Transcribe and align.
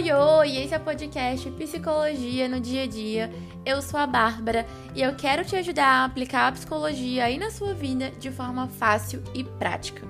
Oi, 0.00 0.10
oi! 0.12 0.56
Esse 0.56 0.74
é 0.74 0.78
o 0.78 0.80
podcast 0.80 1.50
Psicologia 1.50 2.48
no 2.48 2.58
Dia 2.58 2.84
a 2.84 2.86
Dia. 2.86 3.30
Eu 3.66 3.82
sou 3.82 4.00
a 4.00 4.06
Bárbara 4.06 4.64
e 4.96 5.02
eu 5.02 5.14
quero 5.14 5.44
te 5.44 5.54
ajudar 5.56 5.84
a 5.84 6.04
aplicar 6.06 6.48
a 6.48 6.52
psicologia 6.52 7.24
aí 7.24 7.36
na 7.36 7.50
sua 7.50 7.74
vida 7.74 8.10
de 8.12 8.30
forma 8.30 8.66
fácil 8.66 9.22
e 9.34 9.44
prática. 9.44 10.00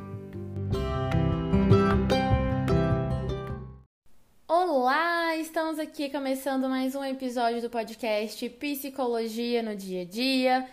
Olá! 4.46 5.34
Estamos 5.34 5.80
aqui 5.80 6.08
começando 6.08 6.68
mais 6.68 6.94
um 6.94 7.02
episódio 7.02 7.60
do 7.60 7.68
podcast 7.68 8.48
Psicologia 8.48 9.60
no 9.60 9.74
Dia 9.74 10.02
a 10.02 10.04
Dia. 10.04 10.68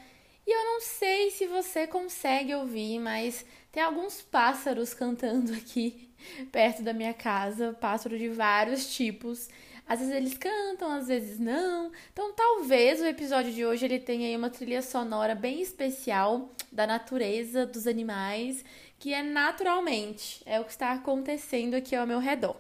E 0.46 0.56
eu 0.56 0.64
não 0.64 0.80
sei 0.80 1.32
se 1.32 1.48
você 1.48 1.88
consegue 1.88 2.54
ouvir, 2.54 3.00
mas 3.00 3.44
tem 3.72 3.82
alguns 3.82 4.22
pássaros 4.22 4.94
cantando 4.94 5.54
aqui 5.54 6.07
perto 6.52 6.82
da 6.82 6.94
minha 6.94 7.14
casa, 7.14 7.76
pássaro 7.80 8.18
de 8.18 8.30
vários 8.30 8.96
tipos. 8.96 9.50
Às 9.88 10.00
vezes 10.00 10.14
eles 10.14 10.38
cantam, 10.38 10.92
às 10.92 11.08
vezes 11.08 11.40
não. 11.40 11.92
Então 12.12 12.34
talvez 12.34 13.02
o 13.02 13.06
episódio 13.06 13.54
de 13.54 13.66
hoje 13.66 13.86
ele 13.86 14.00
tenha 14.00 14.28
aí 14.28 14.36
uma 14.36 14.50
trilha 14.50 14.82
sonora 14.82 15.34
bem 15.34 15.62
especial 15.62 16.50
da 16.72 16.86
natureza, 16.86 17.66
dos 17.66 17.88
animais, 17.88 18.66
que 19.00 19.14
é 19.14 19.24
naturalmente, 19.24 20.42
é 20.46 20.60
o 20.60 20.66
que 20.66 20.72
está 20.72 20.92
acontecendo 20.92 21.76
aqui 21.76 21.96
ao 21.96 22.06
meu 22.06 22.20
redor. 22.20 22.56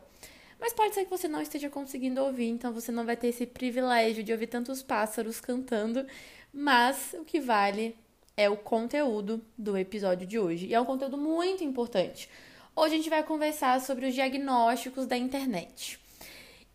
Mas 0.59 0.73
pode 0.73 0.95
ser 0.95 1.03
que 1.03 1.09
você 1.09 1.27
não 1.27 1.41
esteja 1.41 1.69
conseguindo 1.69 2.21
ouvir, 2.21 2.47
então 2.47 2.73
você 2.73 2.91
não 2.91 3.05
vai 3.05 3.15
ter 3.15 3.27
esse 3.27 3.45
privilégio 3.45 4.23
de 4.23 4.31
ouvir 4.31 4.47
tantos 4.47 4.81
pássaros 4.81 5.39
cantando, 5.39 6.05
mas 6.51 7.13
o 7.19 7.23
que 7.23 7.39
vale 7.39 7.95
é 8.35 8.49
o 8.49 8.57
conteúdo 8.57 9.41
do 9.57 9.77
episódio 9.77 10.25
de 10.25 10.39
hoje. 10.39 10.67
E 10.67 10.73
é 10.73 10.79
um 10.79 10.85
conteúdo 10.85 11.17
muito 11.17 11.63
importante. 11.63 12.29
Hoje 12.79 12.93
a 12.93 12.97
gente 12.97 13.09
vai 13.09 13.23
conversar 13.23 13.81
sobre 13.81 14.05
os 14.05 14.13
diagnósticos 14.13 15.07
da 15.07 15.17
internet. 15.17 15.99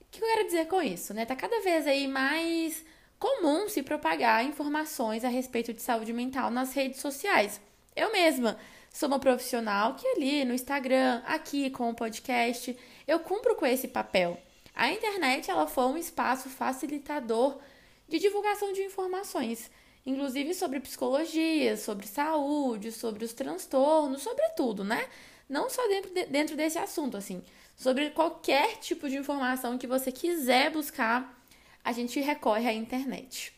O 0.01 0.05
que 0.11 0.21
eu 0.21 0.27
quero 0.27 0.47
dizer 0.47 0.67
com 0.67 0.83
isso, 0.83 1.15
né? 1.15 1.25
Tá 1.25 1.37
cada 1.37 1.61
vez 1.61 1.87
aí 1.87 2.09
mais 2.09 2.85
comum 3.21 3.69
se 3.69 3.85
propagar 3.85 4.45
informações 4.45 5.25
a 5.25 5.29
respeito 5.29 5.73
de 5.73 5.81
saúde 5.81 6.13
mental 6.13 6.51
nas 6.51 6.75
redes 6.75 7.01
sociais. 7.01 7.61
Eu 7.95 8.11
mesma 8.11 8.59
sou 8.93 9.07
uma 9.09 9.21
profissional 9.21 9.95
que 9.95 10.05
ali 10.09 10.45
no 10.45 10.53
Instagram, 10.53 11.23
aqui 11.25 11.71
com 11.71 11.91
o 11.91 11.95
podcast, 11.95 12.77
eu 13.07 13.21
cumpro 13.21 13.55
com 13.55 13.65
esse 13.65 13.87
papel. 13.87 14.37
A 14.75 14.91
internet 14.91 15.53
ela 15.53 15.69
foi 15.69 15.85
um 15.85 15.97
espaço 15.97 16.49
facilitador 16.49 17.61
de 18.09 18.19
divulgação 18.19 18.73
de 18.73 18.83
informações, 18.83 19.71
inclusive 20.05 20.53
sobre 20.53 20.81
psicologia, 20.81 21.77
sobre 21.77 22.09
saúde, 22.09 22.91
sobre 22.91 23.25
os 23.25 23.33
transtornos, 23.33 24.21
sobre 24.21 24.49
tudo, 24.57 24.83
né? 24.83 25.09
Não 25.53 25.69
só 25.69 25.87
dentro, 25.87 26.15
de, 26.15 26.25
dentro 26.25 26.57
desse 26.57 26.79
assunto, 26.79 27.15
assim, 27.15 27.43
sobre 27.77 28.09
qualquer 28.09 28.79
tipo 28.79 29.07
de 29.07 29.19
informação 29.19 29.77
que 29.77 29.87
você 29.87 30.11
quiser 30.11 30.71
buscar, 30.71 31.39
a 31.85 31.93
gente 31.93 32.19
recorre 32.21 32.67
à 32.67 32.73
internet. 32.73 33.53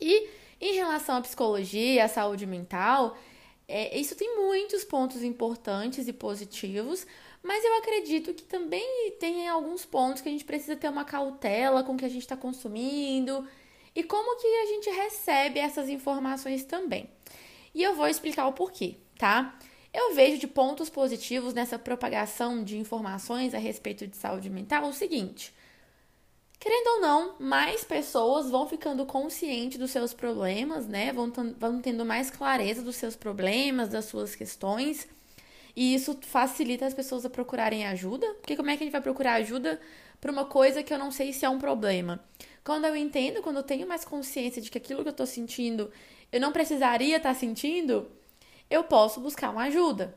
E 0.00 0.28
em 0.60 0.74
relação 0.74 1.16
à 1.16 1.20
psicologia, 1.20 2.04
à 2.04 2.08
saúde 2.08 2.46
mental, 2.46 3.16
é, 3.68 3.96
isso 3.96 4.16
tem 4.16 4.34
muitos 4.34 4.82
pontos 4.82 5.22
importantes 5.22 6.08
e 6.08 6.12
positivos, 6.12 7.06
mas 7.44 7.64
eu 7.64 7.76
acredito 7.76 8.34
que 8.34 8.42
também 8.42 9.12
tem 9.20 9.46
alguns 9.46 9.84
pontos 9.84 10.20
que 10.20 10.28
a 10.28 10.32
gente 10.32 10.44
precisa 10.44 10.74
ter 10.74 10.88
uma 10.88 11.04
cautela 11.04 11.84
com 11.84 11.92
o 11.92 11.96
que 11.96 12.04
a 12.04 12.08
gente 12.08 12.22
está 12.22 12.36
consumindo 12.36 13.46
e 13.94 14.02
como 14.02 14.36
que 14.40 14.48
a 14.48 14.66
gente 14.66 14.90
recebe 14.90 15.60
essas 15.60 15.88
informações 15.88 16.64
também. 16.64 17.08
E 17.72 17.84
eu 17.84 17.94
vou 17.94 18.08
explicar 18.08 18.48
o 18.48 18.52
porquê, 18.52 18.96
tá? 19.16 19.56
Eu 19.94 20.12
vejo 20.12 20.38
de 20.38 20.48
pontos 20.48 20.90
positivos 20.90 21.54
nessa 21.54 21.78
propagação 21.78 22.64
de 22.64 22.76
informações 22.76 23.54
a 23.54 23.58
respeito 23.58 24.08
de 24.08 24.16
saúde 24.16 24.50
mental 24.50 24.88
o 24.88 24.92
seguinte: 24.92 25.54
querendo 26.58 26.96
ou 26.96 27.00
não, 27.00 27.36
mais 27.38 27.84
pessoas 27.84 28.50
vão 28.50 28.68
ficando 28.68 29.06
conscientes 29.06 29.78
dos 29.78 29.92
seus 29.92 30.12
problemas, 30.12 30.88
né? 30.88 31.12
Vão, 31.12 31.32
vão 31.56 31.80
tendo 31.80 32.04
mais 32.04 32.28
clareza 32.28 32.82
dos 32.82 32.96
seus 32.96 33.14
problemas, 33.14 33.88
das 33.88 34.06
suas 34.06 34.34
questões. 34.34 35.06
E 35.76 35.94
isso 35.94 36.18
facilita 36.22 36.86
as 36.86 36.94
pessoas 36.94 37.24
a 37.24 37.30
procurarem 37.30 37.86
ajuda, 37.86 38.26
porque 38.34 38.56
como 38.56 38.70
é 38.70 38.76
que 38.76 38.82
a 38.82 38.86
gente 38.86 38.92
vai 38.92 39.00
procurar 39.00 39.34
ajuda 39.34 39.80
para 40.20 40.30
uma 40.30 40.44
coisa 40.44 40.82
que 40.82 40.92
eu 40.92 40.98
não 40.98 41.10
sei 41.10 41.32
se 41.32 41.44
é 41.44 41.48
um 41.48 41.58
problema? 41.58 42.24
Quando 42.64 42.86
eu 42.86 42.96
entendo, 42.96 43.42
quando 43.42 43.56
eu 43.56 43.62
tenho 43.62 43.86
mais 43.86 44.04
consciência 44.04 44.60
de 44.60 44.70
que 44.70 44.78
aquilo 44.78 45.02
que 45.02 45.08
eu 45.08 45.12
estou 45.12 45.26
sentindo 45.26 45.90
eu 46.32 46.40
não 46.40 46.50
precisaria 46.50 47.16
estar 47.16 47.28
tá 47.28 47.34
sentindo, 47.34 48.10
eu 48.74 48.84
posso 48.84 49.20
buscar 49.20 49.50
uma 49.50 49.64
ajuda. 49.64 50.14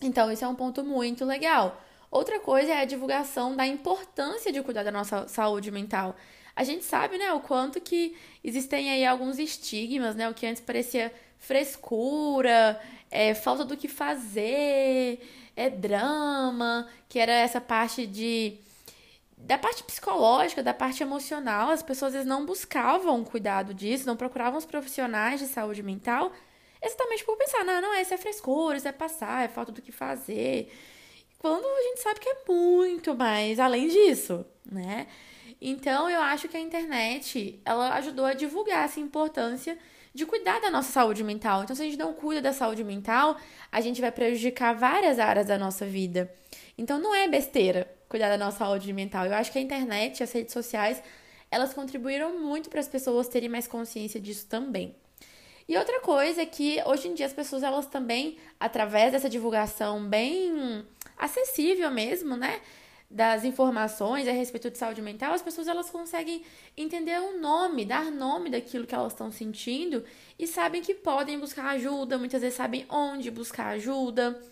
Então, 0.00 0.30
isso 0.30 0.44
é 0.44 0.48
um 0.48 0.54
ponto 0.54 0.82
muito 0.84 1.24
legal. 1.24 1.82
Outra 2.10 2.40
coisa 2.40 2.72
é 2.72 2.80
a 2.80 2.84
divulgação 2.84 3.54
da 3.54 3.66
importância 3.66 4.52
de 4.52 4.62
cuidar 4.62 4.82
da 4.82 4.90
nossa 4.90 5.28
saúde 5.28 5.70
mental. 5.70 6.16
A 6.56 6.64
gente 6.64 6.84
sabe, 6.84 7.18
né, 7.18 7.32
o 7.32 7.40
quanto 7.40 7.80
que 7.80 8.16
existem 8.42 8.90
aí 8.90 9.06
alguns 9.06 9.38
estigmas, 9.38 10.16
né, 10.16 10.28
o 10.28 10.34
que 10.34 10.46
antes 10.46 10.60
parecia 10.60 11.12
frescura, 11.38 12.80
é, 13.10 13.34
falta 13.34 13.64
do 13.64 13.76
que 13.76 13.88
fazer, 13.88 15.20
é 15.56 15.70
drama, 15.70 16.88
que 17.08 17.18
era 17.18 17.32
essa 17.32 17.60
parte 17.60 18.06
de 18.06 18.58
da 19.36 19.56
parte 19.56 19.82
psicológica, 19.82 20.62
da 20.62 20.74
parte 20.74 21.02
emocional, 21.02 21.70
as 21.70 21.82
pessoas 21.82 22.10
às 22.10 22.12
vezes 22.12 22.28
não 22.28 22.44
buscavam 22.44 23.24
cuidado 23.24 23.72
disso, 23.72 24.06
não 24.06 24.14
procuravam 24.14 24.58
os 24.58 24.66
profissionais 24.66 25.40
de 25.40 25.46
saúde 25.46 25.82
mental, 25.82 26.30
exatamente 26.82 27.24
por 27.24 27.36
pensar, 27.36 27.64
não, 27.64 27.80
não, 27.80 27.94
isso 28.00 28.14
é 28.14 28.16
frescura, 28.16 28.76
isso 28.76 28.88
é 28.88 28.92
passar, 28.92 29.44
é 29.44 29.48
falta 29.48 29.72
do 29.72 29.82
que 29.82 29.92
fazer. 29.92 30.72
Quando 31.38 31.64
a 31.64 31.82
gente 31.82 32.00
sabe 32.00 32.20
que 32.20 32.28
é 32.28 32.36
muito 32.46 33.14
mais 33.14 33.58
além 33.58 33.88
disso, 33.88 34.44
né? 34.64 35.06
Então, 35.60 36.08
eu 36.08 36.20
acho 36.20 36.48
que 36.48 36.56
a 36.56 36.60
internet, 36.60 37.60
ela 37.64 37.94
ajudou 37.94 38.24
a 38.24 38.32
divulgar 38.32 38.84
essa 38.84 39.00
importância 39.00 39.78
de 40.14 40.26
cuidar 40.26 40.60
da 40.60 40.70
nossa 40.70 40.90
saúde 40.90 41.22
mental. 41.22 41.62
Então, 41.62 41.76
se 41.76 41.82
a 41.82 41.84
gente 41.84 41.98
não 41.98 42.14
cuida 42.14 42.40
da 42.40 42.52
saúde 42.52 42.82
mental, 42.82 43.36
a 43.70 43.80
gente 43.80 44.00
vai 44.00 44.10
prejudicar 44.10 44.74
várias 44.74 45.18
áreas 45.18 45.46
da 45.46 45.58
nossa 45.58 45.86
vida. 45.86 46.32
Então, 46.76 46.98
não 46.98 47.14
é 47.14 47.28
besteira 47.28 47.90
cuidar 48.08 48.28
da 48.28 48.38
nossa 48.38 48.58
saúde 48.58 48.92
mental. 48.92 49.26
Eu 49.26 49.34
acho 49.34 49.52
que 49.52 49.58
a 49.58 49.62
internet, 49.62 50.22
as 50.22 50.32
redes 50.32 50.52
sociais, 50.52 51.02
elas 51.50 51.72
contribuíram 51.72 52.38
muito 52.38 52.70
para 52.70 52.80
as 52.80 52.88
pessoas 52.88 53.28
terem 53.28 53.48
mais 53.48 53.68
consciência 53.68 54.20
disso 54.20 54.46
também. 54.46 54.96
E 55.70 55.76
outra 55.76 56.00
coisa 56.00 56.42
é 56.42 56.46
que 56.46 56.82
hoje 56.84 57.06
em 57.06 57.14
dia 57.14 57.26
as 57.26 57.32
pessoas 57.32 57.62
elas 57.62 57.86
também, 57.86 58.38
através 58.58 59.12
dessa 59.12 59.30
divulgação 59.30 60.04
bem 60.04 60.84
acessível 61.16 61.88
mesmo, 61.92 62.36
né, 62.36 62.60
das 63.08 63.44
informações 63.44 64.26
a 64.26 64.32
respeito 64.32 64.68
de 64.68 64.76
saúde 64.76 65.00
mental, 65.00 65.32
as 65.32 65.42
pessoas 65.42 65.68
elas 65.68 65.88
conseguem 65.88 66.42
entender 66.76 67.20
o 67.20 67.38
nome, 67.38 67.84
dar 67.84 68.10
nome 68.10 68.50
daquilo 68.50 68.84
que 68.84 68.96
elas 68.96 69.12
estão 69.12 69.30
sentindo 69.30 70.04
e 70.36 70.44
sabem 70.44 70.82
que 70.82 70.92
podem 70.92 71.38
buscar 71.38 71.66
ajuda, 71.68 72.18
muitas 72.18 72.42
vezes 72.42 72.56
sabem 72.56 72.84
onde 72.88 73.30
buscar 73.30 73.68
ajuda. 73.68 74.42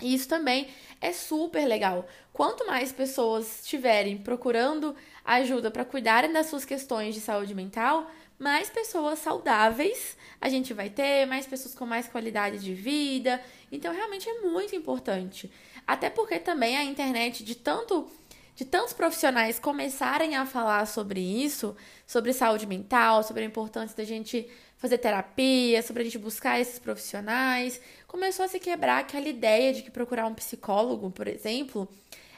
E 0.00 0.14
isso 0.14 0.28
também 0.28 0.68
é 1.00 1.12
super 1.12 1.66
legal. 1.66 2.06
Quanto 2.32 2.64
mais 2.66 2.92
pessoas 2.92 3.62
estiverem 3.62 4.18
procurando 4.18 4.94
ajuda 5.24 5.72
para 5.72 5.84
cuidarem 5.84 6.32
das 6.32 6.46
suas 6.46 6.64
questões 6.64 7.14
de 7.16 7.20
saúde 7.20 7.54
mental, 7.54 8.08
mais 8.38 8.70
pessoas 8.70 9.18
saudáveis 9.18 10.16
a 10.40 10.48
gente 10.48 10.74
vai 10.74 10.90
ter, 10.90 11.26
mais 11.26 11.46
pessoas 11.46 11.74
com 11.74 11.86
mais 11.86 12.06
qualidade 12.08 12.58
de 12.58 12.74
vida. 12.74 13.42
Então, 13.72 13.92
realmente 13.92 14.28
é 14.28 14.40
muito 14.42 14.76
importante. 14.76 15.50
Até 15.86 16.10
porque 16.10 16.38
também 16.38 16.76
a 16.76 16.84
internet, 16.84 17.42
de 17.42 17.54
tanto 17.54 18.08
de 18.54 18.64
tantos 18.64 18.94
profissionais 18.94 19.58
começarem 19.58 20.34
a 20.34 20.46
falar 20.46 20.86
sobre 20.86 21.20
isso, 21.20 21.76
sobre 22.06 22.32
saúde 22.32 22.66
mental, 22.66 23.22
sobre 23.22 23.42
a 23.42 23.46
importância 23.46 23.94
da 23.94 24.02
gente 24.02 24.48
fazer 24.78 24.96
terapia, 24.96 25.82
sobre 25.82 26.00
a 26.00 26.04
gente 26.06 26.16
buscar 26.18 26.58
esses 26.58 26.78
profissionais, 26.78 27.78
começou 28.06 28.46
a 28.46 28.48
se 28.48 28.58
quebrar 28.58 29.00
aquela 29.00 29.28
ideia 29.28 29.74
de 29.74 29.82
que 29.82 29.90
procurar 29.90 30.26
um 30.26 30.34
psicólogo, 30.34 31.10
por 31.10 31.28
exemplo, 31.28 31.86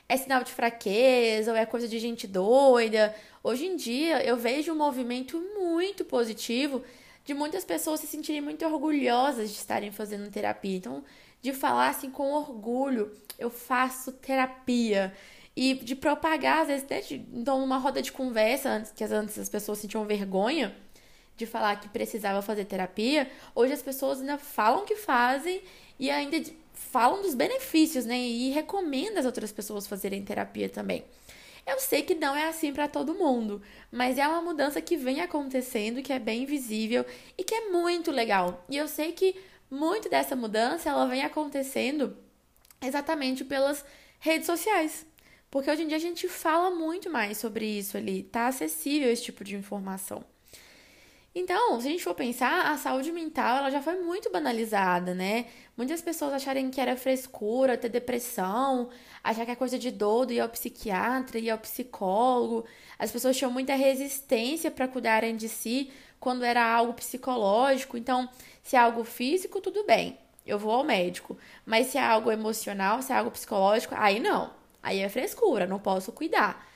é 0.09 0.17
sinal 0.17 0.43
de 0.43 0.51
fraqueza 0.51 1.51
ou 1.51 1.57
é 1.57 1.67
coisa 1.67 1.87
de 1.87 1.99
gente 1.99 2.27
doida. 2.27 3.15
Hoje 3.43 3.67
em 3.67 3.77
dia 3.77 4.25
eu 4.25 4.37
vejo 4.37 4.73
um 4.73 4.77
movimento 4.77 5.39
muito 5.59 6.05
positivo 6.05 6.83
de 7.25 7.35
muitas 7.35 7.65
pessoas 7.65 8.01
se 8.01 8.07
sentirem 8.07 8.41
muito 8.41 8.65
orgulhosas 8.65 9.51
de 9.51 9.57
estarem 9.57 9.93
fazendo 9.93 10.31
terapia. 10.31 10.77
Então, 10.77 11.05
de 11.43 11.53
falar 11.53 11.91
assim 11.91 12.11
com 12.11 12.33
orgulho, 12.33 13.13
eu 13.39 13.51
faço 13.51 14.13
terapia. 14.13 15.15
E 15.55 15.75
de 15.75 15.95
propagar, 15.95 16.63
às 16.63 16.69
vezes, 16.69 16.89
né, 16.89 17.01
de, 17.01 17.17
então, 17.33 17.61
numa 17.61 17.77
roda 17.77 18.01
de 18.01 18.13
conversa, 18.13 18.71
antes 18.71 18.93
que 18.93 19.05
antes 19.05 19.39
as 19.39 19.49
pessoas 19.49 19.79
sentiam 19.79 20.07
vergonha 20.07 20.75
de 21.37 21.47
falar 21.47 21.77
que 21.77 21.89
precisava 21.89 22.41
fazer 22.43 22.65
terapia, 22.65 23.31
hoje 23.55 23.73
as 23.73 23.83
pessoas 23.83 24.21
ainda 24.21 24.39
falam 24.39 24.85
que 24.85 24.97
fazem 24.97 25.61
e 25.99 26.11
ainda 26.11 26.41
falam 26.91 27.23
dos 27.23 27.35
benefícios, 27.35 28.05
né? 28.05 28.19
E 28.19 28.51
recomendam 28.51 29.19
as 29.19 29.27
outras 29.27 29.53
pessoas 29.53 29.87
fazerem 29.87 30.25
terapia 30.25 30.69
também. 30.69 31.05
Eu 31.67 31.79
sei 31.79 32.03
que 32.03 32.15
não 32.15 32.35
é 32.35 32.49
assim 32.49 32.73
para 32.73 32.89
todo 32.89 33.15
mundo, 33.15 33.61
mas 33.93 34.17
é 34.17 34.27
uma 34.27 34.41
mudança 34.41 34.81
que 34.81 34.97
vem 34.97 35.21
acontecendo, 35.21 36.03
que 36.03 36.13
é 36.13 36.19
bem 36.19 36.47
visível 36.47 37.05
e 37.37 37.45
que 37.45 37.55
é 37.55 37.69
muito 37.69 38.11
legal. 38.11 38.65
E 38.71 38.77
eu 38.77 38.89
sei 38.89 39.13
que 39.13 39.37
muito 39.71 40.09
dessa 40.09 40.35
mudança 40.35 40.89
ela 40.89 41.07
vem 41.07 41.23
acontecendo 41.23 42.17
exatamente 42.81 43.45
pelas 43.45 43.85
redes 44.19 44.47
sociais. 44.47 45.05
Porque 45.51 45.71
hoje 45.71 45.83
em 45.83 45.89
dia 45.89 45.99
a 45.99 46.01
gente 46.01 46.27
fala 46.27 46.71
muito 46.71 47.11
mais 47.11 47.37
sobre 47.37 47.67
isso 47.67 47.97
ali, 47.97 48.23
tá 48.23 48.47
acessível 48.47 49.11
esse 49.11 49.25
tipo 49.25 49.45
de 49.45 49.55
informação. 49.55 50.25
Então, 51.35 51.81
se 51.81 51.87
a 51.87 51.91
gente 51.91 52.03
for 52.03 52.15
pensar, 52.15 52.73
a 52.73 52.77
saúde 52.79 53.13
mental 53.13 53.59
ela 53.59 53.71
já 53.71 53.81
foi 53.83 53.97
muito 54.01 54.31
banalizada, 54.31 55.15
né? 55.15 55.47
Muitas 55.77 56.03
pessoas 56.03 56.33
acharem 56.33 56.71
que 56.71 56.81
era 56.81 56.97
frescura, 56.97 57.77
ter 57.77 57.89
depressão, 57.89 58.89
achar 59.23 59.45
que 59.45 59.53
é 59.53 59.57
coisa 59.57 59.79
de 59.79 59.91
doido, 59.91 60.33
ir 60.33 60.41
ao 60.41 60.49
psiquiatra, 60.49 61.39
ir 61.39 61.51
ao 61.51 61.59
psicólogo. 61.59 62.65
As 62.99 63.13
pessoas 63.13 63.37
tinham 63.37 63.53
muita 63.53 63.75
resistência 63.75 64.71
para 64.71 64.89
cuidarem 64.89 65.37
de 65.37 65.49
si 65.49 65.91
quando 66.19 66.45
era 66.45 66.65
algo 66.65 66.95
psicológico. 66.95 67.97
Então, 67.97 68.29
se 68.63 68.75
é 68.75 68.79
algo 68.79 69.05
físico, 69.05 69.61
tudo 69.61 69.85
bem, 69.85 70.19
eu 70.47 70.59
vou 70.59 70.73
ao 70.73 70.83
médico. 70.85 71.39
Mas 71.65 71.89
se 71.89 71.99
é 71.99 72.03
algo 72.03 72.33
emocional, 72.33 73.01
se 73.03 73.13
é 73.13 73.17
algo 73.17 73.31
psicológico, 73.31 73.95
aí 73.97 74.19
não. 74.19 74.51
Aí 74.83 75.01
é 75.01 75.09
frescura, 75.09 75.67
não 75.67 75.79
posso 75.79 76.11
cuidar. 76.11 76.67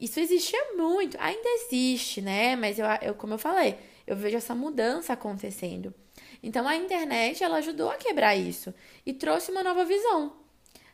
Isso 0.00 0.20
existia 0.20 0.74
muito, 0.76 1.16
ainda 1.20 1.48
existe, 1.48 2.20
né? 2.22 2.56
Mas 2.56 2.78
eu, 2.78 2.86
eu 3.02 3.14
como 3.14 3.34
eu 3.34 3.38
falei, 3.38 3.76
eu 4.08 4.16
vejo 4.16 4.38
essa 4.38 4.54
mudança 4.54 5.12
acontecendo. 5.12 5.94
Então 6.42 6.66
a 6.66 6.74
internet 6.74 7.44
ela 7.44 7.58
ajudou 7.58 7.90
a 7.90 7.96
quebrar 7.96 8.34
isso 8.34 8.74
e 9.04 9.12
trouxe 9.12 9.50
uma 9.50 9.62
nova 9.62 9.84
visão. 9.84 10.32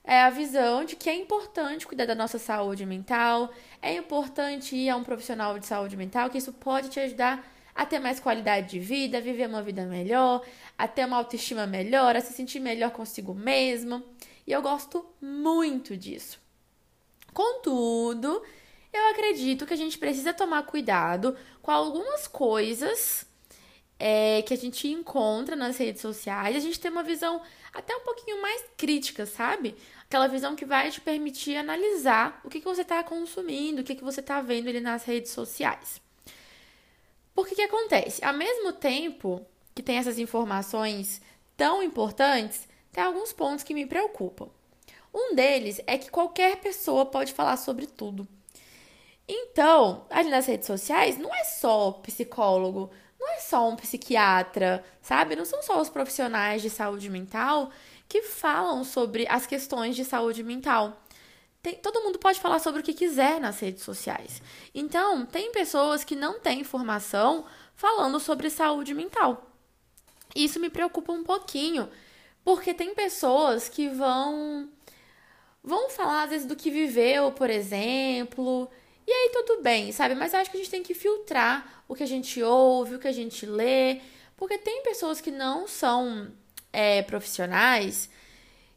É 0.03 0.21
a 0.21 0.31
visão 0.31 0.85
de 0.85 0.97
que 0.97 1.09
é 1.09 1.15
importante 1.15 1.87
cuidar 1.87 2.07
da 2.07 2.15
nossa 2.15 2.39
saúde 2.39 2.85
mental, 2.85 3.51
é 3.81 3.95
importante 3.95 4.75
ir 4.75 4.91
a 4.91 4.97
um 4.97 5.05
profissional 5.05 5.59
de 5.59 5.67
saúde 5.67 5.97
mental, 5.97 6.29
que 6.29 6.39
isso 6.39 6.53
pode 6.53 6.91
te 6.91 6.99
ajudar 6.99 7.49
a 7.73 7.87
ter 7.87 8.01
mais 8.01 8.19
qualidade 8.19 8.69
de 8.69 8.81
vida, 8.81 9.21
viver 9.21 9.49
uma 9.49 9.63
vida 9.63 9.87
melhor, 9.87 10.45
a 10.77 10.89
ter 10.89 11.07
uma 11.07 11.17
autoestima 11.17 11.67
melhor, 11.67 12.17
a 12.17 12.21
se 12.21 12.33
sentir 12.33 12.59
melhor 12.59 12.91
consigo 12.91 13.33
mesmo. 13.33 14.03
E 14.45 14.53
eu 14.53 14.61
gosto 14.61 15.07
muito 15.23 15.97
disso. 15.97 16.39
Contudo, 17.33 18.43
eu 18.97 19.11
acredito 19.11 19.67
que 19.67 19.75
a 19.75 19.77
gente 19.77 19.99
precisa 19.99 20.33
tomar 20.33 20.63
cuidado 20.65 21.37
com 21.61 21.71
algumas 21.71 22.27
coisas 22.27 23.27
é, 23.99 24.43
que 24.43 24.55
a 24.55 24.57
gente 24.57 24.89
encontra 24.89 25.57
nas 25.57 25.77
redes 25.77 26.01
sociais. 26.01 26.57
A 26.57 26.61
gente 26.61 26.79
tem 26.79 26.91
uma 26.91 27.03
visão 27.03 27.43
até 27.73 27.95
um 27.95 28.01
pouquinho 28.01 28.41
mais 28.41 28.65
crítica, 28.77 29.27
sabe? 29.27 29.75
Aquela 30.05 30.29
visão 30.29 30.55
que 30.55 30.65
vai 30.65 30.91
te 30.91 31.01
permitir 31.01 31.57
analisar 31.57 32.41
o 32.45 32.49
que, 32.49 32.61
que 32.61 32.67
você 32.67 32.83
está 32.83 33.03
consumindo, 33.03 33.81
o 33.81 33.85
que, 33.85 33.95
que 33.95 34.05
você 34.05 34.21
está 34.21 34.41
vendo 34.41 34.69
ali 34.69 34.81
nas 34.81 35.05
redes 35.05 35.33
sociais. 35.33 36.01
Porque 37.35 37.55
que 37.55 37.63
acontece? 37.63 38.25
Ao 38.25 38.33
mesmo 38.33 38.73
tempo 38.73 39.45
que 39.75 39.83
tem 39.83 39.97
essas 39.97 40.19
informações 40.19 41.21
tão 41.57 41.83
importantes, 41.83 42.69
tem 42.93 43.03
alguns 43.03 43.33
pontos 43.33 43.65
que 43.65 43.75
me 43.75 43.87
preocupam. 43.87 44.49
Um 45.13 45.35
deles 45.35 45.81
é 45.87 45.99
que 45.99 46.11
qualquer 46.11 46.57
pessoa 46.61 47.07
pode 47.07 47.33
falar 47.33 47.57
sobre 47.57 47.87
tudo. 47.87 48.27
Então, 49.27 50.07
ali 50.11 50.29
nas 50.29 50.47
redes 50.47 50.67
sociais, 50.67 51.17
não 51.17 51.35
é 51.35 51.45
só 51.45 51.93
psicólogo, 51.93 52.91
não 53.19 53.29
é 53.33 53.39
só 53.39 53.69
um 53.69 53.77
psiquiatra, 53.77 54.85
sabe? 55.01 55.35
Não 55.35 55.45
são 55.47 55.63
só 55.63 55.81
os 55.81 55.89
profissionais 55.89 56.61
de 56.61 56.69
saúde 56.69 57.09
mental 57.09 57.71
que 58.07 58.23
falam 58.23 58.85
sobre 58.85 59.27
as 59.29 59.47
questões 59.47 59.97
de 59.97 60.05
saúde 60.05 60.43
mental. 60.43 61.01
Tem, 61.63 61.75
todo 61.77 62.03
mundo 62.03 62.19
pode 62.19 62.39
falar 62.39 62.59
sobre 62.59 62.83
o 62.83 62.85
que 62.85 62.93
quiser 62.93 63.41
nas 63.41 63.59
redes 63.59 63.83
sociais. 63.83 64.43
Então, 64.75 65.25
tem 65.25 65.51
pessoas 65.53 66.05
que 66.05 66.15
não 66.15 66.39
têm 66.39 66.61
informação 66.61 67.47
falando 67.75 68.21
sobre 68.21 68.51
saúde 68.51 68.93
mental. 68.93 69.51
Isso 70.37 70.61
me 70.61 70.69
preocupa 70.69 71.13
um 71.13 71.25
pouquinho, 71.25 71.89
porque 72.45 72.75
tem 72.75 72.95
pessoas 72.95 73.69
que 73.69 73.89
vão 73.89 74.69
vão 75.63 75.89
falar 75.89 76.25
às 76.25 76.31
vezes 76.31 76.47
do 76.47 76.55
que 76.55 76.71
viveu, 76.71 77.33
por 77.33 77.49
exemplo, 77.49 78.71
e 79.07 79.13
aí 79.13 79.31
tudo 79.33 79.63
bem, 79.63 79.93
sabe? 79.93 80.15
Mas 80.15 80.33
eu 80.33 80.41
acho 80.41 80.51
que 80.51 80.57
a 80.57 80.61
gente 80.61 80.71
tem 80.71 80.83
que 80.83 80.95
filtrar 80.95 81.85
o 81.87 81.95
que 81.95 82.03
a 82.03 82.07
gente 82.07 82.43
ouve, 82.43 82.95
o 82.95 82.99
que 82.99 83.09
a 83.09 83.13
gente 83.13 83.45
lê, 83.47 84.01
porque 84.37 84.59
tem 84.59 84.83
pessoas 84.83 85.21
que 85.21 85.31
não 85.31 85.69
são 85.69 86.33
é, 86.73 87.03
profissionais 87.03 88.09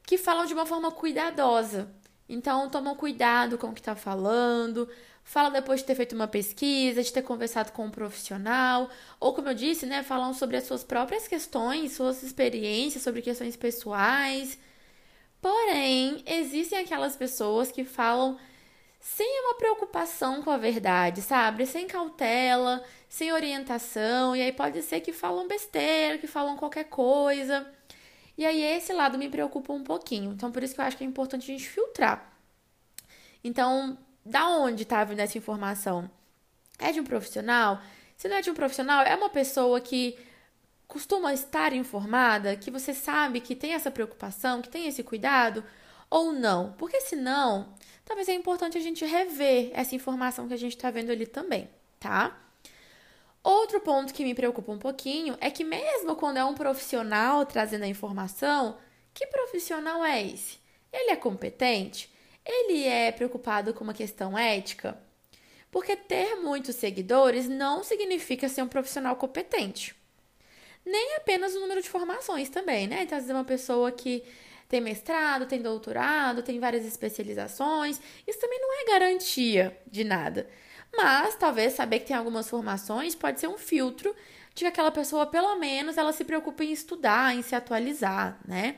que 0.06 0.18
falam 0.18 0.46
de 0.46 0.54
uma 0.54 0.66
forma 0.66 0.92
cuidadosa. 0.92 1.90
Então, 2.30 2.70
tomam 2.70 2.96
cuidado 2.96 3.58
com 3.58 3.68
o 3.68 3.74
que 3.74 3.80
está 3.80 3.96
falando, 3.96 4.90
fala 5.24 5.50
depois 5.50 5.82
de 5.82 5.86
ter 5.86 5.96
feito 5.96 6.16
uma 6.16 6.28
pesquisa, 6.28 7.04
de 7.04 7.12
ter 7.12 7.22
conversado 7.22 7.72
com 7.74 7.86
um 7.86 7.92
profissional, 7.92 8.90
ou 9.20 9.34
como 9.34 9.50
eu 9.50 9.54
disse, 9.54 9.86
né, 9.86 10.04
falam 10.04 10.34
sobre 10.34 10.58
as 10.58 10.66
suas 10.66 10.84
próprias 10.84 11.28
questões, 11.28 11.94
suas 11.94 12.24
experiências, 12.24 13.04
sobre 13.04 13.22
questões 13.22 13.56
pessoais. 13.56 14.58
Porém, 15.42 16.24
existem 16.26 16.80
aquelas 16.80 17.16
pessoas 17.16 17.72
que 17.72 17.84
falam 17.84 18.38
sem 19.16 19.42
uma 19.42 19.56
preocupação 19.56 20.44
com 20.44 20.52
a 20.52 20.58
verdade, 20.58 21.22
sabe? 21.22 21.66
Sem 21.66 21.88
cautela, 21.88 22.84
sem 23.08 23.32
orientação, 23.32 24.36
e 24.36 24.42
aí 24.42 24.52
pode 24.52 24.82
ser 24.82 25.00
que 25.00 25.14
falam 25.14 25.48
besteira, 25.48 26.18
que 26.18 26.28
falam 26.28 26.58
qualquer 26.58 26.84
coisa. 26.84 27.66
E 28.38 28.46
aí 28.46 28.62
esse 28.62 28.92
lado 28.92 29.18
me 29.18 29.30
preocupa 29.30 29.72
um 29.72 29.84
pouquinho. 29.84 30.34
Então 30.34 30.52
por 30.52 30.62
isso 30.62 30.76
que 30.76 30.82
eu 30.82 30.86
acho 30.86 30.98
que 30.98 31.06
é 31.06 31.08
importante 31.08 31.44
a 31.44 31.58
gente 31.58 31.70
filtrar. 31.70 32.32
Então, 33.42 33.98
da 34.26 34.50
onde 34.50 34.84
tá 34.84 35.04
vindo 35.06 35.22
essa 35.22 35.38
informação? 35.38 36.12
É 36.78 36.92
de 36.92 37.00
um 37.00 37.06
profissional? 37.06 37.82
Se 38.18 38.28
não 38.28 38.36
é 38.36 38.42
de 38.42 38.52
um 38.52 38.54
profissional, 38.54 39.04
é 39.04 39.16
uma 39.16 39.30
pessoa 39.30 39.80
que 39.80 40.18
costuma 40.86 41.34
estar 41.34 41.72
informada, 41.72 42.58
que 42.58 42.70
você 42.70 42.94
sabe 42.94 43.40
que 43.40 43.56
tem 43.56 43.74
essa 43.74 43.90
preocupação, 43.90 44.62
que 44.62 44.70
tem 44.70 44.86
esse 44.86 45.02
cuidado, 45.02 45.64
ou 46.10 46.32
não? 46.32 46.74
Porque 46.74 47.02
senão, 47.02 47.74
talvez 48.06 48.30
é 48.30 48.34
importante 48.34 48.78
a 48.78 48.82
gente 48.82 49.06
rever 49.06 49.72
essa 49.74 49.96
informação 49.96 50.48
que 50.48 50.54
a 50.54 50.58
gente 50.58 50.76
está 50.76 50.90
vendo 50.92 51.12
ali 51.12 51.26
também, 51.26 51.70
tá? 52.00 52.38
Outro 53.44 53.80
ponto 53.80 54.14
que 54.14 54.24
me 54.24 54.36
preocupa 54.36 54.72
um 54.72 54.80
pouquinho 54.80 55.38
é 55.40 55.50
que, 55.50 55.64
mesmo 55.64 56.16
quando 56.16 56.38
é 56.38 56.44
um 56.44 56.54
profissional 56.54 57.46
trazendo 57.46 57.84
a 57.84 57.88
informação, 57.88 58.78
que 59.14 59.26
profissional 59.28 60.04
é 60.04 60.22
esse? 60.22 60.60
Ele 60.92 61.12
é 61.12 61.16
competente? 61.16 62.14
Ele 62.46 62.84
é 62.84 63.12
preocupado 63.12 63.74
com 63.74 63.84
uma 63.84 63.94
questão 63.94 64.38
ética? 64.38 64.98
Porque 65.72 65.96
ter 65.96 66.36
muitos 66.36 66.76
seguidores 66.76 67.48
não 67.48 67.84
significa 67.84 68.50
ser 68.50 68.62
um 68.62 68.68
profissional 68.68 69.16
competente. 69.16 69.96
Nem 70.86 71.16
apenas 71.16 71.56
o 71.56 71.60
número 71.60 71.82
de 71.82 71.90
formações 71.90 72.50
também, 72.50 72.88
né? 72.88 73.04
Então, 73.04 73.18
às 73.18 73.26
vezes, 73.26 73.36
uma 73.36 73.44
pessoa 73.44 73.92
que 73.92 74.24
tem 74.68 74.82
mestrado, 74.82 75.46
tem 75.46 75.62
doutorado, 75.62 76.44
tem 76.44 76.60
várias 76.60 76.86
especializações. 76.86 78.00
Isso 78.28 78.40
também 78.40 78.60
não 78.60 78.82
é 78.82 78.86
garantia 78.92 79.78
de 79.90 80.04
nada. 80.04 80.48
Mas 80.96 81.36
talvez 81.36 81.74
saber 81.74 82.00
que 82.00 82.08
tem 82.08 82.16
algumas 82.16 82.50
formações 82.50 83.16
pode 83.16 83.40
ser 83.40 83.48
um 83.48 83.58
filtro 83.58 84.16
de 84.54 84.64
que 84.64 84.68
aquela 84.68 84.92
pessoa, 84.92 85.26
pelo 85.26 85.56
menos, 85.58 85.98
ela 85.98 86.12
se 86.12 86.26
preocupe 86.26 86.66
em 86.66 86.72
estudar, 86.72 87.36
em 87.36 87.42
se 87.42 87.56
atualizar, 87.56 88.40
né? 88.48 88.78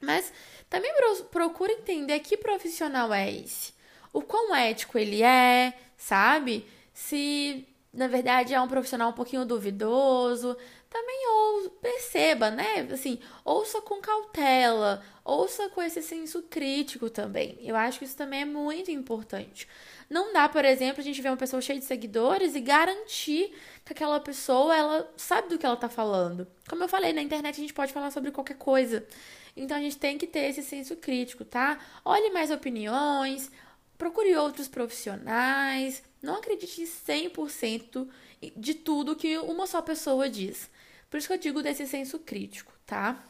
Mas 0.00 0.32
também 0.70 0.92
procura 1.30 1.72
entender 1.72 2.20
que 2.20 2.36
profissional 2.36 3.12
é 3.12 3.30
esse. 3.30 3.74
O 4.12 4.22
quão 4.22 4.54
ético 4.54 4.96
ele 4.98 5.22
é, 5.22 5.74
sabe? 5.96 6.66
Se 6.92 7.66
na 7.92 8.06
verdade 8.06 8.54
é 8.54 8.60
um 8.60 8.68
profissional 8.68 9.10
um 9.10 9.14
pouquinho 9.14 9.44
duvidoso, 9.44 10.56
também 10.90 11.28
ou 11.28 11.70
perceba, 11.70 12.50
né? 12.50 12.88
Assim, 12.92 13.18
ouça 13.44 13.80
com 13.80 14.00
cautela, 14.00 15.02
ouça 15.24 15.68
com 15.68 15.82
esse 15.82 16.02
senso 16.02 16.42
crítico 16.42 17.10
também. 17.10 17.58
Eu 17.60 17.76
acho 17.76 17.98
que 17.98 18.04
isso 18.04 18.16
também 18.16 18.42
é 18.42 18.44
muito 18.44 18.90
importante. 18.90 19.68
Não 20.08 20.32
dá, 20.32 20.48
por 20.48 20.64
exemplo, 20.64 21.00
a 21.00 21.04
gente 21.04 21.20
ver 21.20 21.28
uma 21.28 21.36
pessoa 21.36 21.60
cheia 21.60 21.78
de 21.78 21.84
seguidores 21.84 22.54
e 22.54 22.60
garantir 22.60 23.52
que 23.84 23.92
aquela 23.92 24.18
pessoa 24.18 24.74
ela 24.74 25.12
sabe 25.16 25.48
do 25.48 25.58
que 25.58 25.66
ela 25.66 25.76
tá 25.76 25.88
falando. 25.88 26.46
Como 26.68 26.82
eu 26.82 26.88
falei, 26.88 27.12
na 27.12 27.20
internet 27.20 27.56
a 27.56 27.60
gente 27.60 27.74
pode 27.74 27.92
falar 27.92 28.10
sobre 28.10 28.30
qualquer 28.30 28.56
coisa. 28.56 29.06
Então 29.54 29.76
a 29.76 29.80
gente 29.80 29.98
tem 29.98 30.16
que 30.16 30.26
ter 30.26 30.48
esse 30.48 30.62
senso 30.62 30.96
crítico, 30.96 31.44
tá? 31.44 31.78
Olhe 32.04 32.30
mais 32.30 32.50
opiniões, 32.50 33.50
procure 33.98 34.34
outros 34.36 34.68
profissionais, 34.68 36.02
não 36.22 36.36
acredite 36.36 36.82
100% 36.82 38.08
de 38.56 38.74
tudo 38.74 39.16
que 39.16 39.36
uma 39.38 39.66
só 39.66 39.82
pessoa 39.82 40.30
diz. 40.30 40.70
Por 41.10 41.16
isso 41.16 41.26
que 41.26 41.34
eu 41.34 41.38
digo 41.38 41.62
desse 41.62 41.86
senso 41.86 42.18
crítico, 42.18 42.72
tá? 42.86 43.22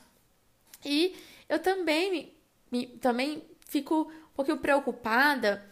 E 0.84 1.14
eu 1.48 1.58
também, 1.58 2.10
me, 2.10 2.36
me, 2.70 2.86
também 2.98 3.42
fico 3.66 4.10
um 4.32 4.34
pouquinho 4.34 4.58
preocupada 4.58 5.64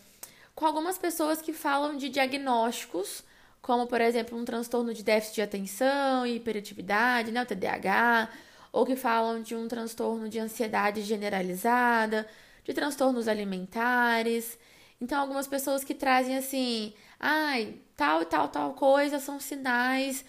com 0.55 0.65
algumas 0.65 0.97
pessoas 0.97 1.43
que 1.43 1.53
falam 1.53 1.97
de 1.97 2.09
diagnósticos, 2.09 3.23
como, 3.61 3.87
por 3.87 4.01
exemplo, 4.01 4.39
um 4.39 4.45
transtorno 4.45 4.95
de 4.95 5.03
déficit 5.03 5.35
de 5.37 5.43
atenção 5.43 6.27
e 6.27 6.37
hiperatividade, 6.37 7.33
né, 7.33 7.43
o 7.43 7.47
TDAH, 7.47 8.31
ou 8.73 8.87
que 8.87 8.97
falam 8.97 9.43
de 9.43 9.55
um 9.55 9.67
transtorno 9.67 10.29
de 10.29 10.39
ansiedade 10.39 11.03
generalizada, 11.03 12.27
de 12.65 12.73
transtornos 12.73 13.29
alimentares. 13.29 14.59
Então, 15.01 15.21
algumas 15.21 15.47
pessoas 15.47 15.85
que 15.85 15.95
trazem 15.95 16.37
assim, 16.37 16.95
ai, 17.19 17.75
tal 17.97 18.23
e 18.23 18.27
tal, 18.27 18.49
tal 18.49 18.75
coisa 18.75 19.19
são 19.19 19.41
sinais 19.41 20.25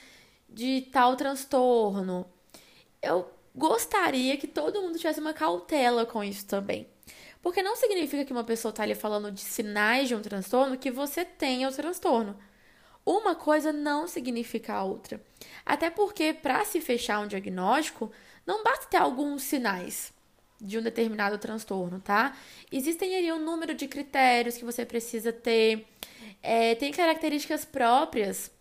de 0.49 0.81
tal 0.91 1.15
transtorno. 1.15 2.25
Eu 3.01 3.29
gostaria 3.55 4.37
que 4.37 4.47
todo 4.47 4.81
mundo 4.81 4.97
tivesse 4.97 5.19
uma 5.19 5.33
cautela 5.33 6.05
com 6.05 6.23
isso 6.23 6.45
também. 6.45 6.87
Porque 7.41 7.63
não 7.63 7.75
significa 7.75 8.25
que 8.25 8.31
uma 8.31 8.43
pessoa 8.43 8.71
está 8.71 8.83
ali 8.83 8.95
falando 8.95 9.31
de 9.31 9.41
sinais 9.41 10.07
de 10.07 10.15
um 10.15 10.21
transtorno 10.21 10.77
que 10.77 10.91
você 10.91 11.23
tenha 11.23 11.69
o 11.69 11.71
transtorno. 11.71 12.37
Uma 13.05 13.35
coisa 13.35 13.71
não 13.71 14.07
significa 14.07 14.73
a 14.73 14.83
outra. 14.83 15.21
Até 15.65 15.89
porque, 15.89 16.33
para 16.33 16.65
se 16.65 16.81
fechar 16.81 17.19
um 17.19 17.27
diagnóstico, 17.27 18.11
não 18.45 18.63
basta 18.63 18.87
ter 18.87 18.97
alguns 18.97 19.43
sinais 19.43 20.13
de 20.59 20.77
um 20.77 20.81
determinado 20.81 21.37
transtorno, 21.37 22.01
tá? 22.01 22.35
Existem 22.71 23.15
ali 23.15 23.31
um 23.31 23.39
número 23.39 23.73
de 23.73 23.87
critérios 23.87 24.57
que 24.57 24.65
você 24.65 24.85
precisa 24.85 25.31
ter, 25.31 25.87
é, 26.41 26.75
tem 26.75 26.91
características 26.91 27.63
próprias 27.63 28.51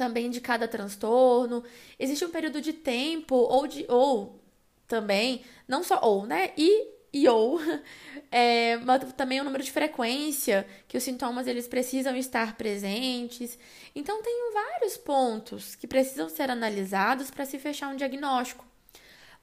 também 0.00 0.30
de 0.30 0.40
cada 0.40 0.66
transtorno. 0.66 1.62
Existe 1.98 2.24
um 2.24 2.30
período 2.30 2.58
de 2.62 2.72
tempo 2.72 3.34
ou 3.34 3.66
de 3.66 3.84
ou 3.86 4.40
também, 4.88 5.42
não 5.68 5.82
só 5.82 6.00
ou, 6.02 6.26
né? 6.26 6.52
E 6.56 6.88
e 7.12 7.28
ou 7.28 7.60
é, 8.32 8.78
também 9.14 9.40
o 9.40 9.44
número 9.44 9.62
de 9.62 9.70
frequência 9.70 10.66
que 10.88 10.96
os 10.96 11.02
sintomas 11.02 11.46
eles 11.46 11.68
precisam 11.68 12.16
estar 12.16 12.56
presentes. 12.56 13.58
Então 13.94 14.22
tem 14.22 14.52
vários 14.54 14.96
pontos 14.96 15.74
que 15.74 15.86
precisam 15.86 16.30
ser 16.30 16.50
analisados 16.50 17.30
para 17.30 17.44
se 17.44 17.58
fechar 17.58 17.88
um 17.88 17.96
diagnóstico. 17.96 18.64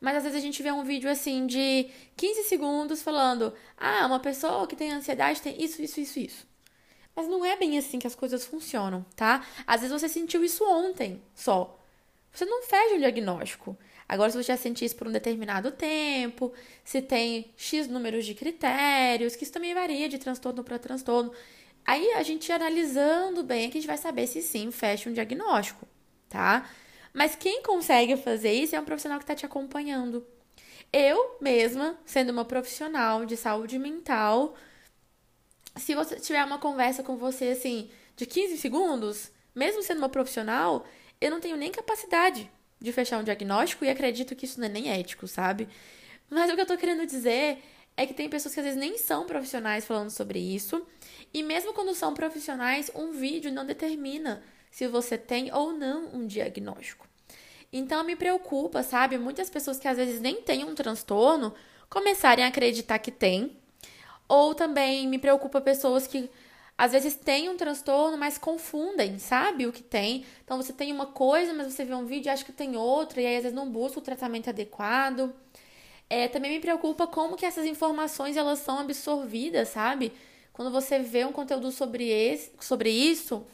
Mas 0.01 0.17
às 0.17 0.23
vezes 0.23 0.39
a 0.39 0.41
gente 0.41 0.63
vê 0.63 0.71
um 0.71 0.83
vídeo 0.83 1.09
assim 1.09 1.45
de 1.45 1.87
15 2.15 2.43
segundos 2.45 3.03
falando: 3.03 3.53
"Ah, 3.77 4.07
uma 4.07 4.19
pessoa 4.19 4.65
que 4.67 4.75
tem 4.75 4.91
ansiedade 4.91 5.39
tem 5.41 5.61
isso, 5.63 5.81
isso, 5.83 5.99
isso, 5.99 6.19
isso". 6.19 6.46
Mas 7.17 7.27
não 7.27 7.43
é 7.43 7.57
bem 7.57 7.79
assim 7.79 7.97
que 7.97 8.05
as 8.05 8.13
coisas 8.13 8.45
funcionam, 8.45 9.03
tá? 9.15 9.43
Às 9.65 9.81
vezes 9.81 10.01
você 10.01 10.07
sentiu 10.07 10.43
isso 10.43 10.63
ontem 10.63 11.19
só. 11.33 11.75
Você 12.31 12.45
não 12.45 12.61
fecha 12.61 12.93
o 12.93 12.99
diagnóstico. 12.99 13.75
Agora, 14.07 14.29
se 14.29 14.37
você 14.37 14.43
já 14.43 14.55
sentiu 14.55 14.85
isso 14.85 14.95
por 14.95 15.07
um 15.07 15.11
determinado 15.11 15.71
tempo, 15.71 16.53
se 16.83 17.01
tem 17.01 17.51
X 17.57 17.87
números 17.87 18.23
de 18.23 18.35
critérios, 18.35 19.35
que 19.35 19.43
isso 19.43 19.51
também 19.51 19.73
varia 19.73 20.07
de 20.07 20.19
transtorno 20.19 20.63
para 20.63 20.77
transtorno. 20.77 21.31
Aí 21.83 22.11
a 22.11 22.21
gente 22.21 22.51
analisando 22.51 23.43
bem 23.43 23.65
é 23.65 23.69
que 23.71 23.79
a 23.79 23.81
gente 23.81 23.87
vai 23.87 23.97
saber 23.97 24.27
se 24.27 24.43
sim 24.43 24.69
fecha 24.69 25.09
um 25.09 25.13
diagnóstico, 25.13 25.87
tá? 26.29 26.69
Mas 27.11 27.35
quem 27.35 27.63
consegue 27.63 28.15
fazer 28.15 28.51
isso 28.51 28.75
é 28.75 28.79
um 28.79 28.85
profissional 28.85 29.17
que 29.17 29.23
está 29.23 29.33
te 29.33 29.45
acompanhando. 29.45 30.23
Eu 30.93 31.37
mesma, 31.41 31.97
sendo 32.05 32.29
uma 32.29 32.45
profissional 32.45 33.25
de 33.25 33.35
saúde 33.35 33.79
mental, 33.79 34.53
se 35.77 35.95
você 35.95 36.19
tiver 36.19 36.43
uma 36.43 36.59
conversa 36.59 37.03
com 37.03 37.17
você 37.17 37.49
assim 37.49 37.89
de 38.15 38.25
15 38.25 38.57
segundos, 38.57 39.31
mesmo 39.53 39.81
sendo 39.83 39.99
uma 39.99 40.09
profissional, 40.09 40.85
eu 41.19 41.31
não 41.31 41.39
tenho 41.39 41.57
nem 41.57 41.71
capacidade 41.71 42.49
de 42.79 42.91
fechar 42.91 43.19
um 43.19 43.23
diagnóstico 43.23 43.85
e 43.85 43.89
acredito 43.89 44.35
que 44.35 44.45
isso 44.45 44.59
não 44.59 44.67
é 44.67 44.69
nem 44.69 44.89
ético, 44.89 45.27
sabe? 45.27 45.67
Mas 46.29 46.51
o 46.51 46.55
que 46.55 46.61
eu 46.61 46.65
tô 46.65 46.77
querendo 46.77 47.05
dizer 47.05 47.63
é 47.95 48.05
que 48.05 48.13
tem 48.13 48.29
pessoas 48.29 48.53
que 48.53 48.59
às 48.59 48.65
vezes 48.65 48.79
nem 48.79 48.97
são 48.97 49.25
profissionais 49.25 49.85
falando 49.85 50.11
sobre 50.11 50.39
isso, 50.39 50.85
e 51.33 51.41
mesmo 51.41 51.73
quando 51.73 51.95
são 51.95 52.13
profissionais, 52.13 52.91
um 52.93 53.11
vídeo 53.11 53.51
não 53.51 53.65
determina 53.65 54.43
se 54.69 54.87
você 54.87 55.17
tem 55.17 55.51
ou 55.51 55.73
não 55.73 56.13
um 56.13 56.27
diagnóstico. 56.27 57.07
Então 57.73 58.03
me 58.03 58.15
preocupa, 58.15 58.83
sabe? 58.83 59.17
Muitas 59.17 59.49
pessoas 59.49 59.79
que 59.79 59.87
às 59.87 59.97
vezes 59.97 60.21
nem 60.21 60.41
têm 60.41 60.63
um 60.63 60.75
transtorno 60.75 61.53
começarem 61.89 62.45
a 62.45 62.49
acreditar 62.49 62.99
que 62.99 63.11
tem 63.11 63.57
ou 64.27 64.53
também 64.53 65.07
me 65.07 65.17
preocupa 65.17 65.61
pessoas 65.61 66.07
que 66.07 66.29
às 66.77 66.91
vezes 66.91 67.15
têm 67.15 67.49
um 67.49 67.57
transtorno, 67.57 68.17
mas 68.17 68.37
confundem, 68.37 69.17
sabe? 69.17 69.65
O 69.65 69.71
que 69.73 69.81
tem. 69.81 70.25
Então 70.43 70.57
você 70.57 70.71
tem 70.71 70.91
uma 70.91 71.07
coisa, 71.07 71.53
mas 71.53 71.73
você 71.73 71.83
vê 71.83 71.95
um 71.95 72.05
vídeo 72.05 72.27
e 72.27 72.29
acha 72.29 72.45
que 72.45 72.51
tem 72.51 72.77
outra, 72.77 73.19
e 73.19 73.25
aí 73.25 73.37
às 73.37 73.43
vezes 73.43 73.55
não 73.55 73.67
busca 73.67 73.97
o 73.97 74.01
tratamento 74.01 74.49
adequado. 74.49 75.33
É, 76.09 76.27
também 76.27 76.51
me 76.51 76.59
preocupa 76.59 77.07
como 77.07 77.35
que 77.35 77.45
essas 77.45 77.65
informações 77.65 78.37
elas 78.37 78.59
são 78.59 78.79
absorvidas, 78.79 79.69
sabe? 79.69 80.13
Quando 80.53 80.71
você 80.71 80.99
vê 80.99 81.25
um 81.25 81.31
conteúdo 81.31 81.71
sobre, 81.71 82.09
esse, 82.09 82.51
sobre 82.61 82.89
isso, 82.89 83.45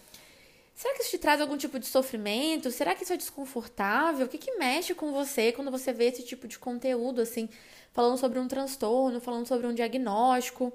será 0.76 0.94
que 0.94 1.02
isso 1.02 1.12
te 1.12 1.18
traz 1.18 1.42
algum 1.42 1.58
tipo 1.58 1.80
de 1.80 1.86
sofrimento? 1.86 2.72
Será 2.72 2.94
que 2.94 3.04
isso 3.04 3.14
é 3.14 3.18
desconfortável? 3.18 4.26
O 4.26 4.30
que, 4.30 4.38
que 4.38 4.56
mexe 4.58 4.94
com 4.94 5.12
você 5.12 5.52
quando 5.52 5.72
você 5.72 5.94
vê 5.94 6.06
esse 6.06 6.24
tipo 6.24 6.48
de 6.48 6.60
conteúdo, 6.60 7.22
assim? 7.22 7.50
Falando 7.94 8.18
sobre 8.18 8.40
um 8.40 8.48
transtorno, 8.48 9.22
falando 9.22 9.48
sobre 9.48 9.68
um 9.68 9.74
diagnóstico. 9.74 10.74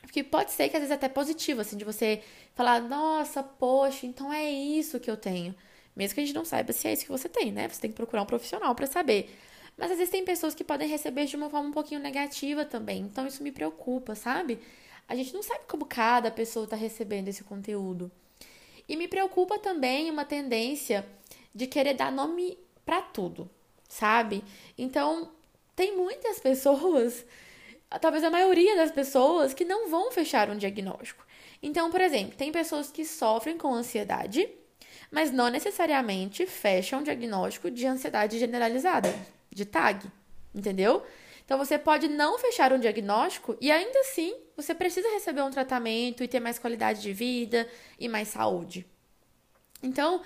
Porque 0.00 0.22
pode 0.22 0.50
ser 0.52 0.68
que 0.68 0.76
às 0.76 0.80
vezes 0.80 0.94
até 0.94 1.08
positivo, 1.08 1.60
assim, 1.60 1.76
de 1.76 1.84
você 1.84 2.22
falar, 2.54 2.80
nossa, 2.80 3.42
poxa, 3.42 4.06
então 4.06 4.32
é 4.32 4.50
isso 4.50 5.00
que 5.00 5.10
eu 5.10 5.16
tenho. 5.16 5.54
Mesmo 5.94 6.14
que 6.14 6.20
a 6.20 6.24
gente 6.24 6.34
não 6.34 6.44
saiba 6.44 6.72
se 6.72 6.88
é 6.88 6.92
isso 6.92 7.04
que 7.04 7.10
você 7.10 7.28
tem, 7.28 7.52
né? 7.52 7.68
Você 7.68 7.80
tem 7.80 7.90
que 7.90 7.96
procurar 7.96 8.22
um 8.22 8.26
profissional 8.26 8.74
para 8.74 8.86
saber. 8.86 9.36
Mas 9.76 9.90
às 9.90 9.98
vezes 9.98 10.10
tem 10.10 10.24
pessoas 10.24 10.54
que 10.54 10.64
podem 10.64 10.88
receber 10.88 11.26
de 11.26 11.36
uma 11.36 11.50
forma 11.50 11.68
um 11.68 11.72
pouquinho 11.72 12.00
negativa 12.00 12.64
também. 12.64 13.02
Então 13.02 13.26
isso 13.26 13.42
me 13.42 13.52
preocupa, 13.52 14.14
sabe? 14.14 14.58
A 15.08 15.14
gente 15.14 15.34
não 15.34 15.42
sabe 15.42 15.60
como 15.68 15.84
cada 15.84 16.30
pessoa 16.30 16.64
está 16.64 16.76
recebendo 16.76 17.28
esse 17.28 17.44
conteúdo. 17.44 18.10
E 18.88 18.96
me 18.96 19.08
preocupa 19.08 19.58
também 19.58 20.10
uma 20.10 20.24
tendência 20.24 21.06
de 21.54 21.66
querer 21.66 21.94
dar 21.94 22.10
nome 22.10 22.58
para 22.84 23.00
tudo, 23.00 23.48
sabe? 23.88 24.42
Então, 24.76 25.30
tem 25.74 25.96
muitas 25.96 26.38
pessoas, 26.38 27.24
talvez 28.00 28.24
a 28.24 28.30
maioria 28.30 28.76
das 28.76 28.90
pessoas, 28.90 29.54
que 29.54 29.64
não 29.64 29.88
vão 29.88 30.10
fechar 30.10 30.50
um 30.50 30.56
diagnóstico. 30.56 31.24
Então, 31.62 31.90
por 31.90 32.00
exemplo, 32.00 32.36
tem 32.36 32.50
pessoas 32.50 32.90
que 32.90 33.04
sofrem 33.04 33.56
com 33.56 33.72
ansiedade, 33.72 34.48
mas 35.10 35.30
não 35.30 35.48
necessariamente 35.48 36.46
fecham 36.46 37.00
um 37.00 37.02
diagnóstico 37.02 37.70
de 37.70 37.86
ansiedade 37.86 38.38
generalizada, 38.38 39.14
de 39.50 39.64
TAG, 39.64 40.10
entendeu? 40.54 41.04
Então 41.44 41.58
você 41.58 41.78
pode 41.78 42.08
não 42.08 42.38
fechar 42.38 42.72
um 42.72 42.78
diagnóstico 42.78 43.56
e 43.60 43.70
ainda 43.70 43.98
assim 44.00 44.34
você 44.56 44.74
precisa 44.74 45.08
receber 45.10 45.42
um 45.42 45.50
tratamento 45.50 46.24
e 46.24 46.28
ter 46.28 46.40
mais 46.40 46.58
qualidade 46.58 47.02
de 47.02 47.12
vida 47.12 47.68
e 47.98 48.08
mais 48.08 48.28
saúde. 48.28 48.86
Então, 49.82 50.22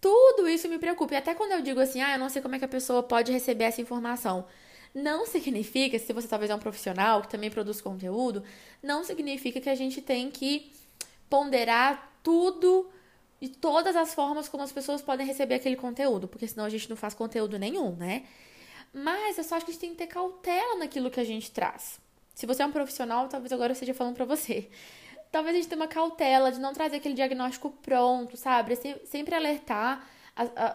tudo 0.00 0.48
isso 0.48 0.68
me 0.68 0.78
preocupa. 0.78 1.14
E 1.14 1.16
até 1.16 1.34
quando 1.34 1.52
eu 1.52 1.62
digo 1.62 1.80
assim, 1.80 2.00
ah, 2.00 2.14
eu 2.14 2.18
não 2.18 2.28
sei 2.28 2.40
como 2.40 2.54
é 2.54 2.58
que 2.58 2.64
a 2.64 2.68
pessoa 2.68 3.02
pode 3.02 3.32
receber 3.32 3.64
essa 3.64 3.80
informação. 3.80 4.46
Não 4.94 5.26
significa, 5.26 5.98
se 5.98 6.12
você 6.12 6.26
talvez 6.26 6.50
é 6.50 6.54
um 6.54 6.58
profissional 6.58 7.22
que 7.22 7.28
também 7.28 7.50
produz 7.50 7.80
conteúdo, 7.80 8.42
não 8.82 9.04
significa 9.04 9.60
que 9.60 9.68
a 9.70 9.74
gente 9.74 10.02
tem 10.02 10.30
que 10.30 10.72
ponderar 11.28 12.12
tudo 12.22 12.90
e 13.40 13.48
todas 13.48 13.94
as 13.96 14.12
formas 14.12 14.48
como 14.48 14.62
as 14.62 14.72
pessoas 14.72 15.00
podem 15.00 15.26
receber 15.26 15.54
aquele 15.54 15.76
conteúdo, 15.76 16.26
porque 16.28 16.46
senão 16.46 16.64
a 16.64 16.68
gente 16.68 16.90
não 16.90 16.96
faz 16.96 17.14
conteúdo 17.14 17.58
nenhum, 17.58 17.94
né? 17.94 18.24
Mas 18.92 19.38
eu 19.38 19.44
só 19.44 19.54
acho 19.54 19.64
que 19.64 19.70
a 19.70 19.74
gente 19.74 19.80
tem 19.80 19.90
que 19.90 19.96
ter 19.96 20.08
cautela 20.08 20.76
naquilo 20.76 21.10
que 21.10 21.20
a 21.20 21.24
gente 21.24 21.50
traz. 21.50 22.00
Se 22.34 22.44
você 22.44 22.62
é 22.62 22.66
um 22.66 22.72
profissional, 22.72 23.28
talvez 23.28 23.52
agora 23.52 23.70
eu 23.70 23.74
esteja 23.74 23.94
falando 23.94 24.16
para 24.16 24.24
você. 24.24 24.68
Talvez 25.30 25.54
a 25.54 25.58
gente 25.58 25.68
tenha 25.68 25.80
uma 25.80 25.86
cautela 25.86 26.50
de 26.50 26.58
não 26.58 26.72
trazer 26.72 26.96
aquele 26.96 27.14
diagnóstico 27.14 27.70
pronto, 27.82 28.36
sabe? 28.36 28.76
Sempre 29.04 29.34
alertar 29.34 30.04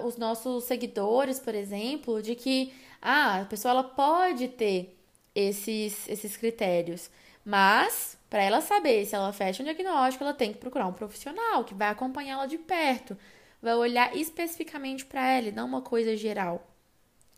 os 0.03 0.15
nossos 0.15 0.63
seguidores, 0.63 1.39
por 1.39 1.53
exemplo, 1.53 2.22
de 2.22 2.36
que 2.36 2.74
ah, 3.07 3.41
a 3.41 3.45
pessoa 3.45 3.71
ela 3.71 3.83
pode 3.83 4.47
ter 4.47 5.00
esses, 5.35 6.09
esses 6.09 6.35
critérios, 6.35 7.12
mas 7.45 8.17
para 8.29 8.41
ela 8.41 8.62
saber 8.62 9.05
se 9.05 9.13
ela 9.13 9.31
fecha 9.31 9.62
um 9.62 9.65
diagnóstico, 9.65 10.24
ela 10.24 10.33
tem 10.33 10.51
que 10.51 10.57
procurar 10.57 10.88
um 10.88 10.93
profissional 10.93 11.63
que 11.63 11.75
vai 11.75 11.89
acompanhá-la 11.89 12.47
de 12.47 12.57
perto, 12.57 13.15
vai 13.62 13.75
olhar 13.75 14.15
especificamente 14.17 15.05
para 15.05 15.24
ela, 15.29 15.51
não 15.51 15.67
uma 15.67 15.81
coisa 15.81 16.17
geral. 16.17 16.67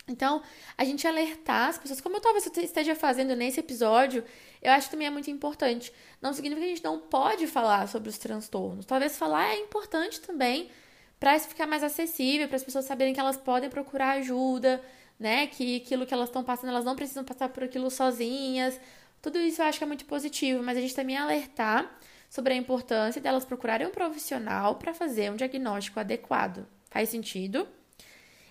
Então, 0.08 0.42
a 0.78 0.86
gente 0.86 1.06
alertar 1.06 1.68
as 1.68 1.78
pessoas, 1.78 2.00
como 2.00 2.16
eu 2.16 2.22
talvez 2.22 2.46
esteja 2.46 2.96
fazendo 2.96 3.36
nesse 3.36 3.60
episódio, 3.60 4.24
eu 4.62 4.72
acho 4.72 4.88
que 4.88 4.92
também 4.92 5.08
é 5.08 5.12
muito 5.12 5.30
importante. 5.30 5.92
Não 6.22 6.32
significa 6.32 6.62
que 6.66 6.72
a 6.72 6.76
gente 6.76 6.84
não 6.84 6.98
pode 6.98 7.46
falar 7.46 7.90
sobre 7.90 8.08
os 8.08 8.18
transtornos. 8.18 8.86
Talvez 8.86 9.18
falar 9.18 9.50
é 9.50 9.60
importante 9.60 10.22
também, 10.22 10.72
para 11.20 11.36
isso 11.36 11.50
ficar 11.50 11.68
mais 11.68 11.84
acessível, 11.84 12.48
para 12.48 12.56
as 12.56 12.64
pessoas 12.64 12.86
saberem 12.86 13.14
que 13.14 13.20
elas 13.20 13.36
podem 13.36 13.70
procurar 13.70 14.12
ajuda, 14.12 14.82
né? 15.20 15.48
Que 15.48 15.78
aquilo 15.78 16.06
que 16.06 16.14
elas 16.14 16.30
estão 16.30 16.44
passando, 16.44 16.70
elas 16.70 16.86
não 16.86 16.96
precisam 16.96 17.24
passar 17.24 17.50
por 17.50 17.64
aquilo 17.64 17.90
sozinhas. 17.90 18.80
Tudo 19.22 19.40
isso 19.40 19.62
eu 19.62 19.66
acho 19.66 19.78
que 19.78 19.84
é 19.84 19.88
muito 19.88 20.06
positivo, 20.06 20.64
mas 20.64 20.78
a 20.78 20.82
gente 20.82 20.96
também 20.96 21.18
alertar 21.18 21.98
sobre 22.30 22.54
a 22.54 22.58
importância 22.58 23.22
delas 23.22 23.46
procurarem 23.46 23.88
um 23.88 23.92
profissional 23.92 24.76
para 24.76 24.94
fazer 24.94 25.32
um 25.32 25.36
diagnóstico 25.36 26.00
adequado. 26.00 26.66
Faz 26.90 27.10
sentido? 27.10 27.68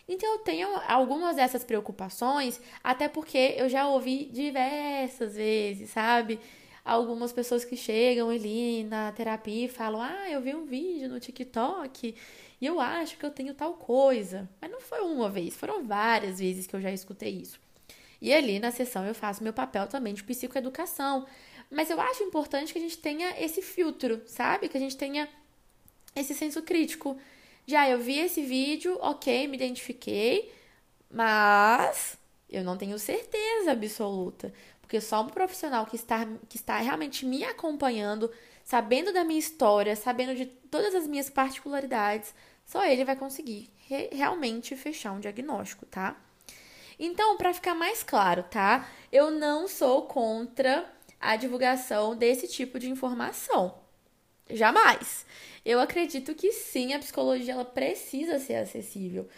Então 0.08 0.35
eu 0.35 0.38
tenho 0.38 0.68
algumas 0.87 1.37
dessas 1.37 1.64
preocupações, 1.64 2.61
até 2.82 3.08
porque 3.08 3.54
eu 3.56 3.68
já 3.68 3.88
ouvi 3.88 4.26
diversas 4.26 5.35
vezes, 5.35 5.90
sabe? 5.90 6.38
Algumas 6.87 7.33
pessoas 7.33 7.64
que 7.64 7.76
chegam 7.76 8.31
ali 8.31 8.85
na 8.85 9.11
terapia 9.11 9.64
e 9.64 9.69
falam: 9.69 10.00
Ah, 10.00 10.31
eu 10.31 10.40
vi 10.40 10.55
um 10.55 10.64
vídeo 10.64 11.09
no 11.09 11.19
TikTok 11.19 12.14
e 12.61 12.64
eu 12.64 12.78
acho 12.78 13.19
que 13.19 13.26
eu 13.26 13.31
tenho 13.33 13.52
tal 13.55 13.75
coisa. 13.75 14.49
Mas 14.61 14.71
não 14.71 14.81
foi 14.81 15.00
uma 15.00 15.28
vez, 15.28 15.57
foram 15.57 15.85
várias 15.85 16.38
vezes 16.38 16.64
que 16.64 16.76
eu 16.76 16.81
já 16.81 16.93
escutei 16.93 17.31
isso. 17.31 17.59
E 18.23 18.33
ali 18.33 18.61
na 18.61 18.71
sessão 18.71 19.05
eu 19.05 19.16
faço 19.16 19.43
meu 19.43 19.52
papel 19.52 19.88
também 19.88 20.14
de 20.14 20.23
psicoeducação. 20.23 21.26
Mas 21.69 21.90
eu 21.90 22.00
acho 22.00 22.23
importante 22.23 22.73
que 22.73 22.78
a 22.78 22.83
gente 22.83 22.99
tenha 22.99 23.35
esse 23.43 23.61
filtro, 23.62 24.23
sabe? 24.25 24.69
Que 24.69 24.76
a 24.76 24.81
gente 24.81 24.97
tenha 24.97 25.28
esse 26.14 26.35
senso 26.35 26.62
crítico. 26.62 27.19
Já 27.66 27.88
eu 27.90 27.99
vi 27.99 28.21
esse 28.21 28.43
vídeo, 28.43 28.97
ok, 29.00 29.49
me 29.49 29.57
identifiquei, 29.57 30.52
mas 31.11 32.16
eu 32.49 32.62
não 32.62 32.76
tenho 32.76 32.97
certeza 32.97 33.73
absoluta. 33.73 34.55
Porque 34.87 35.00
só 35.00 35.21
um 35.21 35.26
profissional 35.26 35.85
que 35.85 35.97
está, 35.97 36.25
que 36.49 36.57
está 36.57 36.78
realmente 36.78 37.26
me 37.26 37.43
acompanhando, 37.43 38.31
sabendo 38.62 39.12
da 39.12 39.25
minha 39.25 39.40
história, 39.40 39.97
sabendo 39.97 40.33
de 40.37 40.47
todas 40.47 40.95
as 40.95 41.09
minhas 41.09 41.28
particularidades, 41.28 42.33
só 42.64 42.87
ele 42.87 43.05
vai 43.05 43.16
conseguir 43.16 43.69
re 43.88 44.09
realmente 44.12 44.76
fechar 44.76 45.11
um 45.11 45.19
diagnóstico, 45.19 45.85
tá? 45.87 46.16
Então, 47.00 47.37
para 47.37 47.52
ficar 47.52 47.75
mais 47.75 48.05
claro, 48.05 48.45
tá? 48.45 48.88
Eu 49.11 49.33
não 49.33 49.66
sou 49.66 50.02
contra 50.02 50.88
a 51.21 51.35
divulgação 51.35 52.14
desse 52.14 52.47
tipo 52.47 52.78
de 52.78 52.88
informação. 52.88 53.75
Jamais. 54.49 55.26
Eu 55.64 55.81
acredito 55.81 56.33
que 56.33 56.52
sim, 56.52 56.95
a 56.95 57.00
psicologia 57.00 57.55
ela 57.55 57.64
precisa 57.64 58.38
ser 58.38 58.55
acessível. 58.55 59.28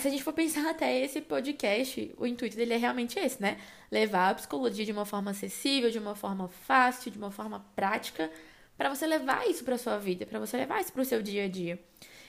Se 0.00 0.08
a 0.08 0.10
gente 0.10 0.22
for 0.22 0.32
pensar 0.32 0.68
até 0.70 1.00
esse 1.00 1.20
podcast, 1.20 2.14
o 2.16 2.26
intuito 2.26 2.56
dele 2.56 2.74
é 2.74 2.76
realmente 2.76 3.18
esse, 3.18 3.40
né? 3.40 3.58
Levar 3.90 4.30
a 4.30 4.34
psicologia 4.34 4.84
de 4.84 4.92
uma 4.92 5.04
forma 5.04 5.30
acessível, 5.30 5.90
de 5.90 5.98
uma 5.98 6.14
forma 6.14 6.48
fácil, 6.48 7.10
de 7.10 7.18
uma 7.18 7.30
forma 7.30 7.64
prática, 7.74 8.30
para 8.76 8.88
você 8.88 9.06
levar 9.06 9.48
isso 9.48 9.64
para 9.64 9.76
sua 9.76 9.98
vida, 9.98 10.24
para 10.24 10.38
você 10.38 10.56
levar 10.56 10.80
isso 10.80 10.92
para 10.92 11.02
o 11.02 11.04
seu 11.04 11.20
dia 11.20 11.44
a 11.44 11.48
dia. 11.48 11.82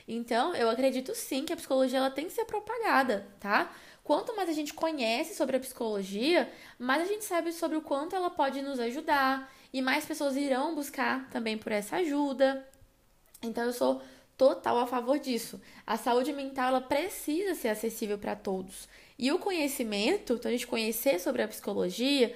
Então, 0.08 0.56
eu 0.56 0.68
acredito 0.70 1.14
sim 1.14 1.46
que 1.46 1.54
a 1.54 1.56
psicologia 1.56 2.00
ela 2.00 2.10
tem 2.10 2.26
que 2.26 2.32
ser 2.32 2.46
propagada, 2.46 3.28
tá? 3.40 3.72
Quanto 4.04 4.36
mais 4.36 4.50
a 4.50 4.54
gente 4.54 4.74
conhece 4.74 5.36
sobre 5.36 5.58
a 5.58 5.60
psicologia, 5.60 6.52
mais 6.80 7.04
a 7.04 7.06
gente 7.06 7.24
sabe 7.24 7.54
sobre 7.54 7.78
o 7.78 7.82
quanto 7.82 8.16
ela 8.16 8.32
pode 8.32 8.60
nos 8.64 8.80
ajudar 8.80 9.54
e 9.72 9.84
mais 9.84 10.06
pessoas 10.06 10.36
irão 10.36 10.74
buscar 10.74 11.30
também 11.30 11.56
por 11.60 11.72
essa 11.72 11.98
ajuda. 11.98 12.68
Então, 13.44 13.66
eu 13.66 13.72
sou 13.72 14.02
total 14.40 14.80
a 14.80 14.88
favor 14.88 15.20
disso. 15.20 15.60
A 15.86 15.98
saúde 15.98 16.32
mental 16.32 16.70
ela 16.70 16.82
precisa 16.82 17.54
ser 17.54 17.68
acessível 17.68 18.18
para 18.18 18.38
todos. 18.38 18.88
E 19.18 19.34
o 19.34 19.38
conhecimento, 19.38 20.34
então 20.34 20.48
a 20.48 20.52
gente 20.54 20.66
conhecer 20.66 21.20
sobre 21.20 21.42
a 21.42 21.48
psicologia, 21.48 22.34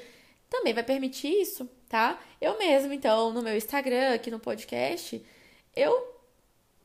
também 0.50 0.74
vai 0.74 0.84
permitir 0.84 1.30
isso, 1.30 1.68
tá? 1.88 2.20
Eu 2.42 2.60
mesmo, 2.60 2.92
então, 2.92 3.32
no 3.32 3.42
meu 3.42 3.56
Instagram, 3.56 4.14
aqui 4.14 4.30
no 4.30 4.38
podcast, 4.38 5.26
eu, 5.74 6.20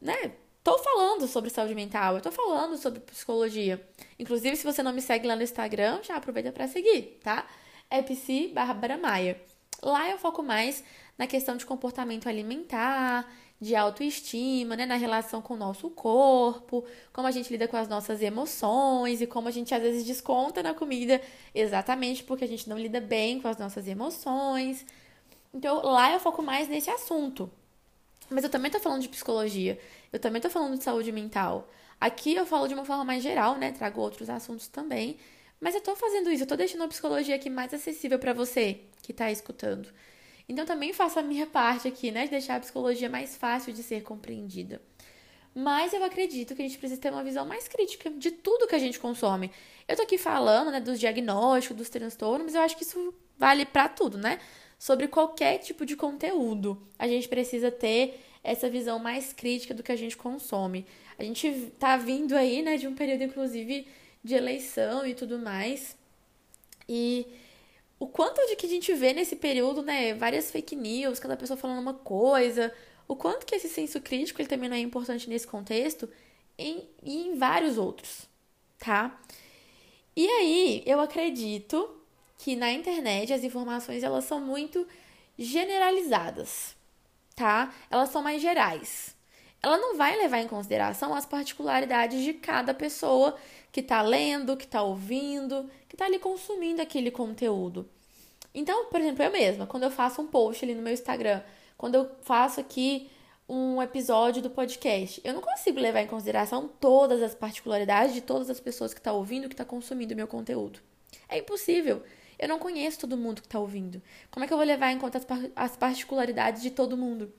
né, 0.00 0.32
tô 0.62 0.78
falando 0.78 1.26
sobre 1.26 1.50
saúde 1.50 1.75
mental, 1.75 2.14
eu 2.14 2.20
tô 2.22 2.30
falando 2.30 2.76
sobre 2.78 3.00
psicologia. 3.00 3.84
Inclusive, 4.20 4.56
se 4.56 4.64
você 4.64 4.84
não 4.84 4.92
me 4.92 5.02
segue 5.02 5.26
lá 5.26 5.34
no 5.34 5.42
Instagram, 5.42 6.00
já 6.04 6.14
aproveita 6.14 6.52
para 6.52 6.68
seguir, 6.68 7.18
tá? 7.25 7.44
É 7.90 8.00
psi 8.02 8.52
Bárbara 8.54 8.96
Maia. 8.96 9.40
Lá 9.82 10.08
eu 10.08 10.18
foco 10.18 10.44
mais 10.44 10.84
na 11.18 11.26
questão 11.26 11.56
de 11.56 11.66
comportamento 11.66 12.28
alimentar, 12.28 13.28
de 13.60 13.74
autoestima, 13.74 14.76
né, 14.76 14.86
na 14.86 14.94
relação 14.94 15.42
com 15.42 15.54
o 15.54 15.56
nosso 15.56 15.90
corpo, 15.90 16.84
como 17.12 17.26
a 17.26 17.30
gente 17.30 17.50
lida 17.50 17.66
com 17.66 17.76
as 17.76 17.88
nossas 17.88 18.22
emoções 18.22 19.20
e 19.20 19.26
como 19.26 19.48
a 19.48 19.50
gente 19.50 19.74
às 19.74 19.82
vezes 19.82 20.04
desconta 20.04 20.62
na 20.62 20.74
comida 20.74 21.20
exatamente 21.54 22.22
porque 22.22 22.44
a 22.44 22.48
gente 22.48 22.68
não 22.68 22.78
lida 22.78 23.00
bem 23.00 23.40
com 23.40 23.48
as 23.48 23.58
nossas 23.58 23.88
emoções. 23.88 24.86
Então, 25.52 25.82
lá 25.84 26.12
eu 26.12 26.20
foco 26.20 26.42
mais 26.42 26.68
nesse 26.68 26.90
assunto. 26.90 27.50
Mas 28.30 28.44
eu 28.44 28.50
também 28.50 28.70
tô 28.70 28.78
falando 28.78 29.02
de 29.02 29.08
psicologia, 29.08 29.78
eu 30.12 30.18
também 30.20 30.40
tô 30.40 30.50
falando 30.50 30.76
de 30.76 30.84
saúde 30.84 31.10
mental. 31.10 31.68
Aqui 32.00 32.34
eu 32.34 32.46
falo 32.46 32.68
de 32.68 32.74
uma 32.74 32.84
forma 32.84 33.04
mais 33.04 33.22
geral, 33.22 33.56
né? 33.56 33.72
Trago 33.72 34.00
outros 34.00 34.30
assuntos 34.30 34.68
também. 34.68 35.18
Mas 35.60 35.74
eu 35.74 35.80
tô 35.80 35.96
fazendo 35.96 36.30
isso, 36.30 36.44
eu 36.44 36.46
tô 36.46 36.56
deixando 36.56 36.84
a 36.84 36.88
psicologia 36.88 37.34
aqui 37.34 37.50
mais 37.50 37.74
acessível 37.74 38.18
para 38.18 38.32
você 38.32 38.80
que 39.02 39.12
tá 39.12 39.30
escutando. 39.32 39.88
Então 40.49 40.64
também 40.64 40.93
faço 40.93 41.19
a 41.19 41.23
minha 41.23 41.47
parte 41.47 41.87
aqui, 41.87 42.11
né, 42.11 42.25
de 42.25 42.31
deixar 42.31 42.57
a 42.57 42.61
psicologia 42.61 43.09
mais 43.09 43.37
fácil 43.37 43.73
de 43.73 43.83
ser 43.83 44.02
compreendida. 44.02 44.81
Mas 45.55 45.93
eu 45.93 46.02
acredito 46.05 46.55
que 46.55 46.62
a 46.62 46.64
gente 46.64 46.78
precisa 46.78 47.00
ter 47.00 47.12
uma 47.12 47.25
visão 47.25 47.45
mais 47.45 47.67
crítica 47.67 48.11
de 48.11 48.31
tudo 48.31 48.67
que 48.67 48.75
a 48.75 48.78
gente 48.78 48.99
consome. 48.99 49.50
Eu 49.87 49.97
tô 49.97 50.02
aqui 50.02 50.17
falando, 50.17 50.71
né, 50.71 50.81
dos 50.81 51.00
diagnósticos, 51.00 51.76
dos 51.76 51.88
transtornos, 51.88 52.45
mas 52.45 52.55
eu 52.55 52.61
acho 52.61 52.76
que 52.76 52.85
isso 52.85 53.12
vale 53.37 53.67
para 53.67 53.88
tudo, 53.88 54.17
né? 54.17 54.38
Sobre 54.78 55.09
qualquer 55.09 55.59
tipo 55.59 55.85
de 55.85 55.97
conteúdo. 55.97 56.81
A 56.99 57.09
gente 57.09 57.28
precisa 57.28 57.71
ter 57.71 58.21
essa 58.43 58.71
visão 58.71 58.99
mais 58.99 59.32
crítica 59.32 59.75
do 59.75 59.82
que 59.82 59.91
a 59.91 59.97
gente 59.97 60.17
consome. 60.17 60.87
A 61.19 61.25
gente 61.25 61.73
tá 61.78 61.97
vindo 61.97 62.37
aí, 62.37 62.63
né, 62.63 62.76
de 62.76 62.87
um 62.87 62.95
período 62.95 63.25
inclusive 63.25 63.87
de 64.23 64.34
eleição 64.34 65.04
e 65.04 65.15
tudo 65.15 65.39
mais. 65.39 65.97
E 66.89 67.26
o 67.99 68.06
quanto 68.06 68.41
de 68.49 68.56
que 68.56 68.67
a 68.67 68.69
gente 68.69 68.93
vê 68.95 69.13
nesse 69.13 69.37
período, 69.37 69.82
né, 69.82 70.15
várias 70.15 70.50
fake 70.50 70.76
news, 70.76 71.19
cada 71.19 71.37
pessoa 71.37 71.56
falando 71.56 71.80
uma 71.80 71.95
coisa, 71.95 72.73
o 73.08 73.17
quanto 73.17 73.45
que 73.47 73.54
esse 73.54 73.69
senso 73.69 74.00
crítico 74.00 74.41
ele 74.41 74.49
também 74.49 74.69
não 74.69 74.76
é 74.76 74.80
importante 74.80 75.28
nesse 75.28 75.47
contexto 75.47 76.08
em, 76.56 76.89
e 77.02 77.26
em 77.28 77.37
vários 77.37 77.78
outros, 77.78 78.28
tá? 78.78 79.21
E 80.17 80.26
aí, 80.28 80.82
eu 80.87 81.00
acredito 81.00 81.97
que 82.39 82.56
na 82.56 82.73
internet 82.73 83.32
as 83.32 83.45
informações 83.45 84.02
elas 84.02 84.25
são 84.25 84.41
muito 84.41 84.87
generalizadas, 85.39 86.76
tá? 87.34 87.75
Elas 87.91 88.11
são 88.11 88.23
mais 88.23 88.43
gerais. 88.43 89.17
Ela 89.62 89.76
não 89.76 89.97
vai 89.97 90.16
levar 90.16 90.38
em 90.38 90.49
consideração 90.49 91.14
as 91.14 91.26
particularidades 91.26 92.23
de 92.23 92.32
cada 92.32 92.73
pessoa 92.73 93.36
que 93.73 93.80
está 93.80 94.00
lendo, 94.02 94.56
que 94.56 94.64
está 94.64 94.82
ouvindo, 94.82 95.68
que 95.88 95.94
está 95.94 96.06
ali 96.06 96.18
consumindo 96.18 96.80
aquele 96.80 97.10
conteúdo. 97.10 97.88
Então, 98.54 98.86
por 98.86 99.00
exemplo, 99.00 99.23
eu 99.25 99.30
mesma, 99.30 99.66
quando 99.66 99.82
eu 99.82 99.90
faço 99.90 100.23
um 100.23 100.26
post 100.26 100.64
ali 100.64 100.75
no 100.75 100.82
meu 100.82 100.92
Instagram, 100.92 101.42
quando 101.76 101.97
eu 101.97 102.10
faço 102.23 102.60
aqui 102.60 103.10
um 103.49 103.80
episódio 103.82 104.42
do 104.42 104.50
podcast, 104.50 105.21
eu 105.25 105.32
não 105.32 105.40
consigo 105.40 105.80
levar 105.80 106.02
em 106.02 106.06
consideração 106.06 106.68
todas 106.80 107.23
as 107.23 107.34
particularidades 107.34 108.14
de 108.14 108.21
todas 108.21 108.50
as 108.50 108.60
pessoas 108.60 108.92
que 108.92 109.00
estão 109.00 109.14
tá 109.14 109.18
ouvindo, 109.18 109.49
que 109.49 109.54
estão 109.54 109.64
tá 109.64 109.71
consumindo 109.71 110.12
o 110.12 110.16
meu 110.16 110.28
conteúdo. 110.28 110.80
É 111.28 111.38
impossível. 111.38 112.02
Eu 112.38 112.49
não 112.49 112.58
conheço 112.58 113.00
todo 113.00 113.16
mundo 113.16 113.40
que 113.40 113.47
está 113.47 113.58
ouvindo. 113.58 114.00
Como 114.30 114.44
é 114.44 114.47
que 114.47 114.52
eu 114.52 114.58
vou 114.58 114.66
levar 114.66 114.92
em 114.92 114.99
conta 114.99 115.18
as, 115.18 115.26
as 115.56 115.76
particularidades 115.76 116.62
de 116.62 116.71
todo 116.71 116.97
mundo? 116.97 117.32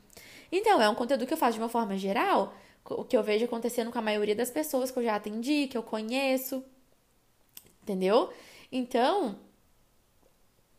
Então, 0.52 0.82
é 0.82 0.90
um 0.90 0.96
conteúdo 0.96 1.26
que 1.26 1.34
eu 1.34 1.38
faço 1.38 1.54
de 1.54 1.60
uma 1.60 1.70
forma 1.70 1.98
geral, 1.98 2.54
o 2.86 3.04
que 3.04 3.16
eu 3.16 3.24
vejo 3.24 3.46
acontecendo 3.46 3.92
com 3.92 4.00
a 4.00 4.02
maioria 4.02 4.36
das 4.36 4.50
pessoas 4.50 4.90
que 4.90 4.98
eu 4.98 5.04
já 5.04 5.16
atendi, 5.16 5.68
que 5.68 5.78
eu 5.78 5.84
conheço. 5.84 6.64
Entendeu? 7.84 8.32
Então, 8.72 9.38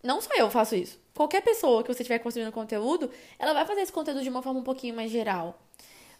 não 0.02 0.20
só 0.20 0.34
eu 0.36 0.50
faço 0.50 0.74
isso. 0.74 0.98
Qualquer 1.14 1.42
pessoa 1.42 1.82
que 1.82 1.92
você 1.92 2.02
estiver 2.02 2.18
consumindo 2.18 2.52
conteúdo, 2.52 3.10
ela 3.38 3.52
vai 3.52 3.66
fazer 3.66 3.82
esse 3.82 3.92
conteúdo 3.92 4.22
de 4.22 4.28
uma 4.28 4.42
forma 4.42 4.60
um 4.60 4.64
pouquinho 4.64 4.94
mais 4.94 5.10
geral. 5.10 5.60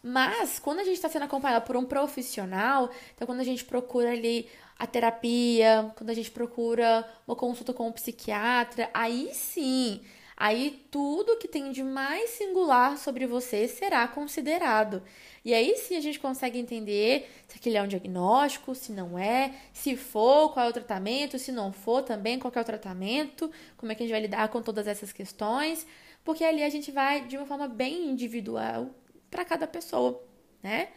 Mas, 0.03 0.59
quando 0.59 0.81
a 0.81 0.85
gente 0.85 0.97
está 0.97 1.09
sendo 1.09 1.25
acompanhada 1.25 1.65
por 1.65 1.77
um 1.77 1.85
profissional, 1.85 2.91
então 3.15 3.27
quando 3.27 3.41
a 3.41 3.45
gente 3.45 3.65
procura 3.65 4.13
ali 4.13 4.49
a 4.79 4.87
terapia, 4.87 5.93
quando 5.97 6.11
a 6.11 6.15
gente 6.15 6.31
procura 6.31 7.07
uma 7.27 7.37
consulta 7.37 7.73
com 7.75 7.89
um 7.89 7.93
psiquiatra, 7.93 8.89
aí 8.95 9.31
sim 9.35 10.01
aí 10.41 10.87
tudo 10.91 11.37
que 11.37 11.47
tem 11.47 11.71
de 11.71 11.83
mais 11.83 12.31
singular 12.31 12.97
sobre 12.97 13.27
você 13.27 13.69
será 13.69 14.09
considerado. 14.09 15.03
E 15.45 15.53
aí 15.53 15.77
sim 15.77 15.97
a 15.97 16.01
gente 16.01 16.19
consegue 16.19 16.59
entender 16.59 17.31
se 17.47 17.59
aquele 17.59 17.77
é 17.77 17.83
um 17.83 17.87
diagnóstico, 17.87 18.75
se 18.75 18.91
não 18.91 19.19
é, 19.19 19.55
se 19.71 19.99
for, 19.99 20.55
qual 20.55 20.65
é 20.65 20.71
o 20.71 20.73
tratamento, 20.73 21.39
se 21.39 21.53
não 21.53 21.71
for 21.71 22.03
também, 22.03 22.39
qual 22.39 22.51
é 22.57 22.59
o 22.59 22.65
tratamento, 22.65 23.51
como 23.77 23.93
é 23.93 23.95
que 23.95 24.03
a 24.03 24.07
gente 24.07 24.15
vai 24.15 24.23
lidar 24.23 24.49
com 24.49 24.63
todas 24.63 24.87
essas 24.87 25.13
questões, 25.13 25.87
porque 26.25 26.43
ali 26.43 26.63
a 26.63 26.71
gente 26.71 26.91
vai 26.91 27.27
de 27.27 27.37
uma 27.37 27.45
forma 27.45 27.69
bem 27.69 28.09
individual 28.09 28.89
para 29.31 29.45
cada 29.45 29.67
pessoa, 29.67 30.25
né? 30.63 30.89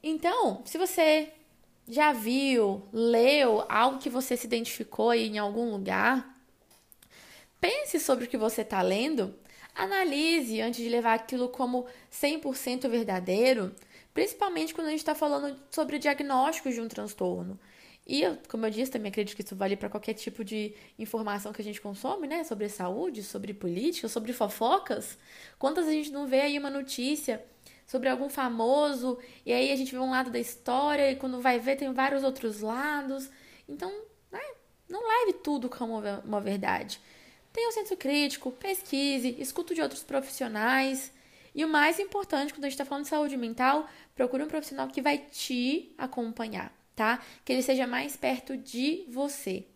Então, 0.00 0.62
se 0.64 0.78
você 0.78 1.32
já 1.88 2.12
viu, 2.12 2.86
leu 2.92 3.64
algo 3.68 3.98
que 3.98 4.08
você 4.08 4.36
se 4.36 4.46
identificou 4.46 5.10
aí 5.10 5.26
em 5.26 5.38
algum 5.38 5.72
lugar, 5.72 6.39
Pense 7.60 8.00
sobre 8.00 8.24
o 8.24 8.28
que 8.28 8.38
você 8.38 8.62
está 8.62 8.80
lendo, 8.80 9.34
analise 9.74 10.60
antes 10.60 10.80
de 10.82 10.88
levar 10.88 11.14
aquilo 11.14 11.48
como 11.48 11.86
100% 12.10 12.88
verdadeiro, 12.88 13.74
principalmente 14.14 14.74
quando 14.74 14.88
a 14.88 14.90
gente 14.90 15.00
está 15.00 15.14
falando 15.14 15.56
sobre 15.70 15.98
diagnósticos 15.98 16.74
de 16.74 16.80
um 16.80 16.88
transtorno. 16.88 17.58
E, 18.06 18.22
como 18.48 18.66
eu 18.66 18.70
disse, 18.70 18.90
também 18.90 19.10
acredito 19.10 19.36
que 19.36 19.42
isso 19.42 19.54
vale 19.54 19.76
para 19.76 19.88
qualquer 19.88 20.14
tipo 20.14 20.42
de 20.42 20.74
informação 20.98 21.52
que 21.52 21.60
a 21.60 21.64
gente 21.64 21.80
consome, 21.80 22.26
né? 22.26 22.42
Sobre 22.42 22.68
saúde, 22.68 23.22
sobre 23.22 23.54
política, 23.54 24.08
sobre 24.08 24.32
fofocas. 24.32 25.16
Quantas 25.58 25.86
a 25.86 25.92
gente 25.92 26.10
não 26.10 26.26
vê 26.26 26.40
aí 26.40 26.58
uma 26.58 26.70
notícia 26.70 27.44
sobre 27.86 28.08
algum 28.08 28.28
famoso 28.28 29.18
e 29.44 29.52
aí 29.52 29.70
a 29.70 29.76
gente 29.76 29.92
vê 29.92 29.98
um 29.98 30.10
lado 30.10 30.30
da 30.30 30.38
história 30.38 31.10
e 31.10 31.16
quando 31.16 31.40
vai 31.40 31.58
ver 31.58 31.76
tem 31.76 31.92
vários 31.92 32.24
outros 32.24 32.60
lados. 32.60 33.30
Então, 33.68 33.92
né? 34.32 34.40
não 34.88 35.06
leve 35.06 35.34
tudo 35.34 35.68
como 35.68 36.00
uma 36.24 36.40
verdade. 36.40 37.00
Tenha 37.52 37.68
um 37.68 37.72
senso 37.72 37.96
crítico, 37.96 38.52
pesquise, 38.52 39.36
escute 39.38 39.74
de 39.74 39.82
outros 39.82 40.02
profissionais. 40.02 41.12
E 41.54 41.64
o 41.64 41.68
mais 41.68 41.98
importante, 41.98 42.52
quando 42.52 42.64
a 42.64 42.68
gente 42.68 42.74
está 42.74 42.84
falando 42.84 43.04
de 43.04 43.10
saúde 43.10 43.36
mental, 43.36 43.88
procure 44.14 44.42
um 44.42 44.48
profissional 44.48 44.88
que 44.88 45.02
vai 45.02 45.18
te 45.18 45.92
acompanhar, 45.98 46.72
tá? 46.94 47.20
Que 47.44 47.52
ele 47.52 47.62
seja 47.62 47.86
mais 47.86 48.16
perto 48.16 48.56
de 48.56 49.04
você. 49.08 49.66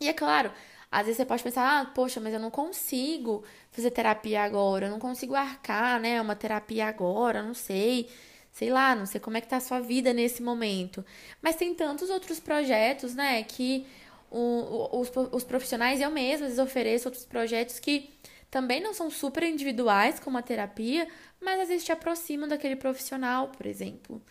E 0.00 0.08
é 0.08 0.12
claro, 0.12 0.52
às 0.90 1.06
vezes 1.06 1.16
você 1.16 1.24
pode 1.24 1.42
pensar, 1.42 1.80
ah, 1.80 1.84
poxa, 1.86 2.20
mas 2.20 2.32
eu 2.32 2.40
não 2.40 2.50
consigo 2.50 3.44
fazer 3.70 3.90
terapia 3.90 4.42
agora, 4.42 4.86
eu 4.86 4.90
não 4.90 4.98
consigo 4.98 5.34
arcar, 5.34 6.00
né, 6.00 6.20
uma 6.20 6.36
terapia 6.36 6.86
agora, 6.86 7.42
não 7.42 7.54
sei, 7.54 8.08
sei 8.52 8.70
lá, 8.70 8.94
não 8.94 9.06
sei 9.06 9.20
como 9.20 9.36
é 9.36 9.40
que 9.40 9.48
tá 9.48 9.56
a 9.56 9.60
sua 9.60 9.80
vida 9.80 10.12
nesse 10.12 10.42
momento. 10.42 11.04
Mas 11.42 11.56
tem 11.56 11.74
tantos 11.74 12.10
outros 12.10 12.40
projetos, 12.40 13.14
né, 13.14 13.42
que 13.42 13.86
os, 14.30 15.10
os 15.32 15.44
profissionais, 15.44 16.00
eu 16.00 16.10
mesma 16.10 16.46
às 16.46 16.52
vezes 16.52 16.58
ofereço 16.58 17.08
outros 17.08 17.24
projetos 17.24 17.78
que 17.78 18.10
também 18.50 18.80
não 18.80 18.94
são 18.94 19.10
super 19.10 19.42
individuais, 19.42 20.18
como 20.18 20.38
a 20.38 20.42
terapia, 20.42 21.06
mas 21.40 21.60
às 21.60 21.68
vezes 21.68 21.84
te 21.84 21.92
aproximam 21.92 22.48
daquele 22.48 22.76
profissional, 22.76 23.48
por 23.48 23.66
exemplo. 23.66 24.22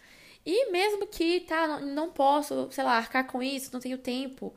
E 0.46 0.72
mesmo 0.72 1.06
que, 1.08 1.42
tá, 1.42 1.80
não, 1.80 2.10
posso, 2.10 2.70
sei 2.72 2.84
lá, 2.84 2.98
arcar 2.98 3.28
com 3.28 3.44
isso, 3.44 3.70
não 3.74 3.80
tenho 3.80 3.98
tempo. 3.98 4.56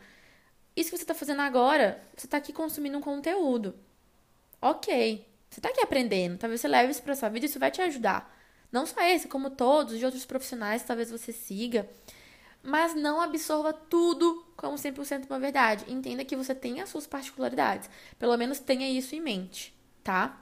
Isso 0.77 0.91
que 0.91 0.97
você 0.97 1.03
está 1.03 1.15
fazendo 1.15 1.43
agora, 1.43 2.01
você 2.17 2.27
está 2.27 2.37
aqui 2.37 2.53
consumindo 2.53 2.97
um 2.97 3.01
conteúdo. 3.03 3.75
Ok. 4.63 5.27
Você 5.51 5.59
está 5.59 5.69
aqui 5.69 5.81
aprendendo. 5.81 6.39
Talvez 6.39 6.61
você 6.61 6.69
leve 6.69 6.93
isso 6.93 7.03
para 7.03 7.17
sua 7.17 7.29
vida 7.29 7.47
isso 7.47 7.59
vai 7.59 7.71
te 7.71 7.83
ajudar. 7.83 8.33
Não 8.71 8.87
só 8.87 9.01
esse, 9.03 9.27
como 9.27 9.51
todos 9.51 9.99
de 9.99 10.05
outros 10.05 10.25
profissionais, 10.25 10.85
talvez 10.85 11.11
você 11.11 11.33
siga. 11.33 11.89
Mas 12.63 12.95
não 12.95 13.21
absorva 13.21 13.73
tudo 13.73 14.47
como 14.61 14.77
100% 14.77 15.25
uma 15.25 15.41
verdade. 15.41 15.91
Entenda 15.91 16.23
que 16.23 16.37
você 16.37 16.55
tem 16.55 16.83
as 16.83 16.91
suas 16.91 17.07
particularidades. 17.07 17.89
Pelo 18.19 18.37
menos 18.37 18.59
tenha 18.59 18.87
isso 18.91 19.17
em 19.17 19.21
mente, 19.21 19.75
tá? 20.05 20.39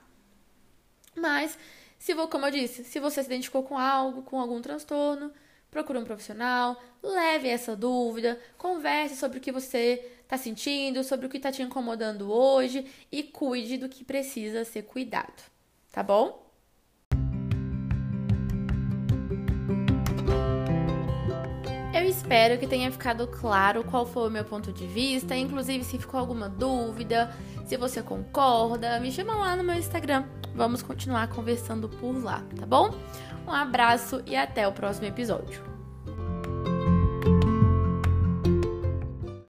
Mas 1.16 1.56
se, 1.96 2.12
como 2.26 2.46
eu 2.46 2.50
disse, 2.50 2.82
se 2.82 2.98
você 2.98 3.22
se 3.22 3.28
identificou 3.28 3.62
com 3.62 3.78
algo, 3.78 4.22
com 4.22 4.40
algum 4.40 4.60
transtorno, 4.60 5.32
procure 5.70 6.00
um 6.00 6.04
profissional, 6.04 6.82
leve 7.00 7.46
essa 7.46 7.76
dúvida, 7.76 8.40
converse 8.56 9.14
sobre 9.14 9.38
o 9.38 9.40
que 9.40 9.52
você 9.52 10.04
está 10.22 10.36
sentindo, 10.36 11.04
sobre 11.04 11.26
o 11.26 11.28
que 11.28 11.36
está 11.36 11.52
te 11.52 11.62
incomodando 11.62 12.32
hoje 12.32 12.90
e 13.12 13.22
cuide 13.22 13.78
do 13.78 13.88
que 13.88 14.04
precisa 14.04 14.64
ser 14.64 14.82
cuidado, 14.82 15.44
tá 15.92 16.02
bom? 16.02 16.47
Espero 22.28 22.58
que 22.58 22.66
tenha 22.66 22.92
ficado 22.92 23.26
claro 23.26 23.82
qual 23.82 24.04
foi 24.04 24.28
o 24.28 24.30
meu 24.30 24.44
ponto 24.44 24.70
de 24.70 24.86
vista, 24.86 25.34
inclusive 25.34 25.82
se 25.82 25.98
ficou 25.98 26.20
alguma 26.20 26.46
dúvida, 26.46 27.34
se 27.64 27.74
você 27.78 28.02
concorda, 28.02 29.00
me 29.00 29.10
chama 29.10 29.34
lá 29.34 29.56
no 29.56 29.64
meu 29.64 29.74
Instagram. 29.76 30.24
Vamos 30.54 30.82
continuar 30.82 31.28
conversando 31.28 31.88
por 31.88 32.22
lá, 32.22 32.44
tá 32.54 32.66
bom? 32.66 32.94
Um 33.46 33.50
abraço 33.50 34.22
e 34.26 34.36
até 34.36 34.68
o 34.68 34.72
próximo 34.72 35.06
episódio. 35.06 35.67